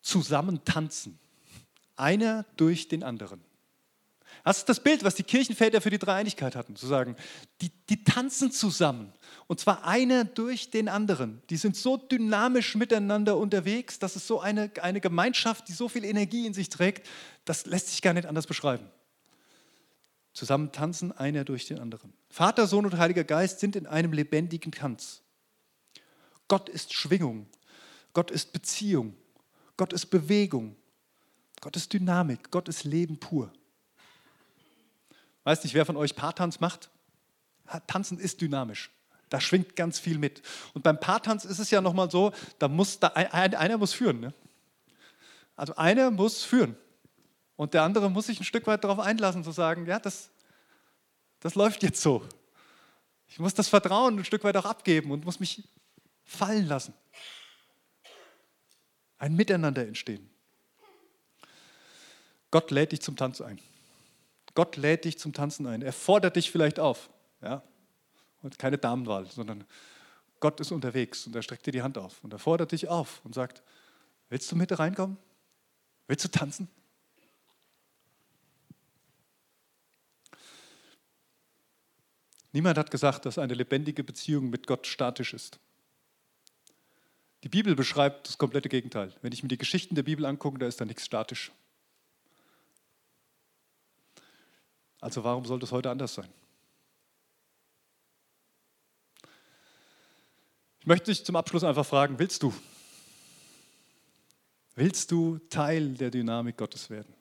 [0.00, 1.18] zusammentanzen.
[1.96, 3.44] Einer durch den anderen.
[4.48, 7.16] Das ist das Bild, was die Kirchenväter für die Dreieinigkeit hatten, zu sagen,
[7.60, 9.12] die, die tanzen zusammen.
[9.46, 11.42] Und zwar einer durch den anderen.
[11.50, 16.02] Die sind so dynamisch miteinander unterwegs, das ist so eine, eine Gemeinschaft, die so viel
[16.02, 17.06] Energie in sich trägt,
[17.44, 18.86] das lässt sich gar nicht anders beschreiben.
[20.32, 22.14] Zusammen tanzen einer durch den anderen.
[22.30, 25.20] Vater, Sohn und Heiliger Geist sind in einem lebendigen Tanz.
[26.48, 27.48] Gott ist Schwingung.
[28.14, 29.14] Gott ist Beziehung.
[29.76, 30.74] Gott ist Bewegung.
[31.60, 32.50] Gott ist Dynamik.
[32.50, 33.52] Gott ist Leben pur.
[35.48, 36.90] Weiß nicht, wer von euch Paartanz macht?
[37.86, 38.90] Tanzen ist dynamisch.
[39.30, 40.42] Da schwingt ganz viel mit.
[40.74, 44.20] Und beim Paartanz ist es ja nochmal so, da muss da, ein, einer muss führen.
[44.20, 44.34] Ne?
[45.56, 46.76] Also einer muss führen.
[47.56, 50.28] Und der andere muss sich ein Stück weit darauf einlassen, zu sagen, ja, das,
[51.40, 52.22] das läuft jetzt so.
[53.26, 55.66] Ich muss das Vertrauen ein Stück weit auch abgeben und muss mich
[56.26, 56.92] fallen lassen.
[59.16, 60.28] Ein Miteinander entstehen.
[62.50, 63.58] Gott lädt dich zum Tanz ein.
[64.58, 65.82] Gott lädt dich zum Tanzen ein.
[65.82, 67.10] Er fordert dich vielleicht auf.
[67.40, 67.62] Ja?
[68.42, 69.62] Und keine Damenwahl, sondern
[70.40, 73.24] Gott ist unterwegs und er streckt dir die Hand auf und er fordert dich auf
[73.24, 73.62] und sagt,
[74.30, 75.16] willst du mit reinkommen?
[76.08, 76.66] Willst du tanzen?
[82.50, 85.60] Niemand hat gesagt, dass eine lebendige Beziehung mit Gott statisch ist.
[87.44, 89.14] Die Bibel beschreibt das komplette Gegenteil.
[89.22, 91.52] Wenn ich mir die Geschichten der Bibel angucke, da ist da nichts statisch.
[95.00, 96.28] Also warum sollte es heute anders sein?
[100.80, 102.54] Ich möchte dich zum Abschluss einfach fragen, willst du?
[104.74, 107.12] Willst du Teil der Dynamik Gottes werden?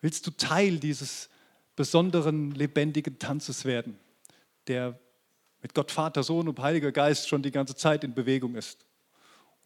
[0.00, 1.28] Willst du Teil dieses
[1.76, 3.98] besonderen, lebendigen Tanzes werden,
[4.66, 4.98] der
[5.60, 8.86] mit Gott Vater, Sohn und Heiliger Geist schon die ganze Zeit in Bewegung ist?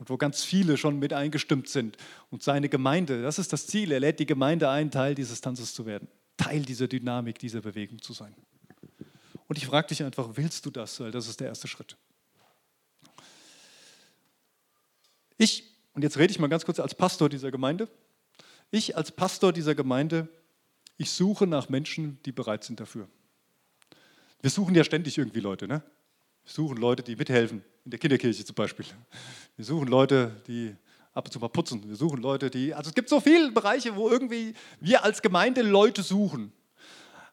[0.01, 1.99] und wo ganz viele schon mit eingestimmt sind.
[2.31, 5.75] Und seine Gemeinde, das ist das Ziel, er lädt die Gemeinde ein, Teil dieses Tanzes
[5.75, 6.09] zu werden,
[6.41, 8.35] Teil dieser Dynamik, dieser Bewegung zu sein.
[9.47, 10.99] Und ich frage dich einfach, willst du das?
[11.01, 11.99] Weil das ist der erste Schritt.
[15.37, 17.89] Ich, und jetzt rede ich mal ganz kurz als Pastor dieser Gemeinde,
[18.71, 20.29] ich als Pastor dieser Gemeinde,
[20.97, 23.07] ich suche nach Menschen, die bereit sind dafür.
[24.41, 25.83] Wir suchen ja ständig irgendwie Leute, ne?
[26.45, 28.87] Wir suchen Leute, die mithelfen, in der Kinderkirche zum Beispiel.
[29.57, 30.75] Wir suchen Leute, die
[31.13, 31.87] ab und zu mal putzen.
[31.89, 32.75] Wir suchen Leute, die.
[32.75, 36.53] Also es gibt so viele Bereiche, wo irgendwie wir als Gemeinde Leute suchen.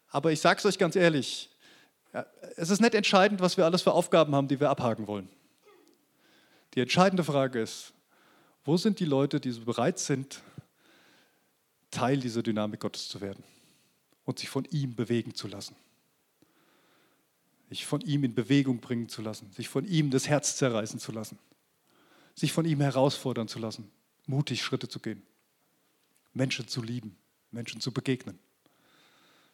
[0.09, 1.49] Aber ich sage es euch ganz ehrlich,
[2.55, 5.30] es ist nicht entscheidend, was wir alles für Aufgaben haben, die wir abhaken wollen.
[6.73, 7.93] Die entscheidende Frage ist,
[8.63, 10.41] wo sind die Leute, die so bereit sind,
[11.91, 13.43] Teil dieser Dynamik Gottes zu werden
[14.25, 15.75] und sich von ihm bewegen zu lassen?
[17.69, 21.11] sich von ihm in Bewegung bringen zu lassen, sich von ihm das Herz zerreißen zu
[21.11, 21.38] lassen,
[22.38, 23.92] sich von ihm herausfordern zu lassen,
[24.28, 25.24] mutig Schritte zu gehen,
[26.34, 27.18] Menschen zu lieben,
[27.52, 28.38] Menschen zu begegnen,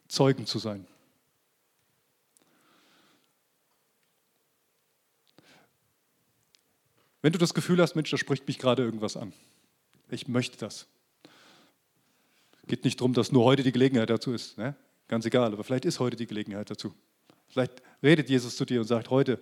[0.09, 0.85] Zeugen zu sein.
[7.21, 9.31] Wenn du das Gefühl hast, Mensch, da spricht mich gerade irgendwas an,
[10.09, 10.87] ich möchte das.
[12.67, 14.75] Geht nicht darum, dass nur heute die Gelegenheit dazu ist, ne?
[15.07, 16.93] ganz egal, aber vielleicht ist heute die Gelegenheit dazu.
[17.47, 19.39] Vielleicht redet Jesus zu dir und sagt, heute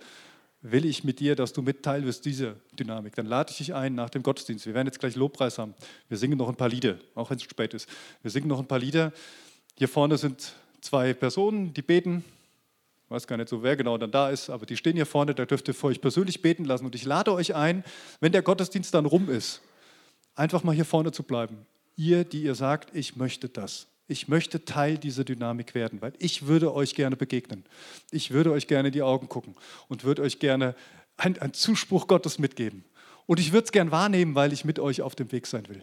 [0.62, 3.14] will ich mit dir, dass du mit Teil wirst dieser Dynamik.
[3.16, 4.64] Dann lade ich dich ein nach dem Gottesdienst.
[4.64, 5.74] Wir werden jetzt gleich Lobpreis haben.
[6.08, 7.88] Wir singen noch ein paar Lieder, auch wenn es spät ist.
[8.22, 9.12] Wir singen noch ein paar Lieder.
[9.76, 12.24] Hier vorne sind zwei Personen, die beten.
[13.04, 15.34] Ich weiß gar nicht so, wer genau dann da ist, aber die stehen hier vorne,
[15.34, 16.86] da dürft ihr für euch persönlich beten lassen.
[16.86, 17.84] Und ich lade euch ein,
[18.20, 19.60] wenn der Gottesdienst dann rum ist,
[20.34, 21.66] einfach mal hier vorne zu bleiben.
[21.96, 26.46] Ihr, die ihr sagt, ich möchte das ich möchte Teil dieser Dynamik werden, weil ich
[26.46, 27.64] würde euch gerne begegnen.
[28.10, 29.54] Ich würde euch gerne in die Augen gucken
[29.88, 30.74] und würde euch gerne
[31.16, 32.84] einen Zuspruch Gottes mitgeben.
[33.26, 35.82] Und ich würde es gern wahrnehmen, weil ich mit euch auf dem Weg sein will.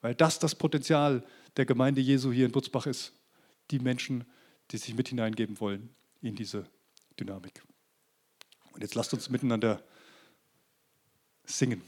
[0.00, 1.22] Weil das das Potenzial
[1.56, 3.12] der Gemeinde Jesu hier in Butzbach ist.
[3.70, 4.24] Die Menschen,
[4.70, 6.66] die sich mit hineingeben wollen in diese
[7.18, 7.62] Dynamik.
[8.72, 9.82] Und jetzt lasst uns miteinander
[11.44, 11.82] singen.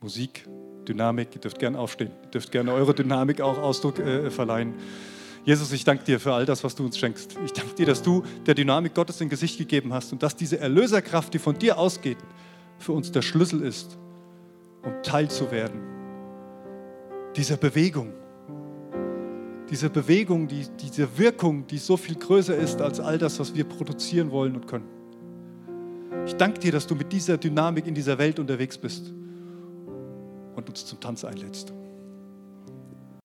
[0.00, 0.46] Musik,
[0.86, 1.34] Dynamik.
[1.34, 2.10] Ihr dürft gerne aufstehen.
[2.22, 4.74] Ihr dürft gerne eure Dynamik auch Ausdruck äh, verleihen.
[5.44, 7.36] Jesus, ich danke dir für all das, was du uns schenkst.
[7.44, 10.60] Ich danke dir, dass du der Dynamik Gottes ein Gesicht gegeben hast und dass diese
[10.60, 12.18] Erlöserkraft, die von dir ausgeht,
[12.78, 13.98] für uns der Schlüssel ist,
[14.84, 15.80] um Teil zu werden.
[17.34, 18.12] Dieser Bewegung.
[19.70, 23.64] Diese Bewegung, die, diese Wirkung, die so viel größer ist als all das, was wir
[23.64, 24.88] produzieren wollen und können.
[26.24, 29.12] Ich danke dir, dass du mit dieser Dynamik in dieser Welt unterwegs bist
[30.58, 31.72] und uns zum Tanz einlädst.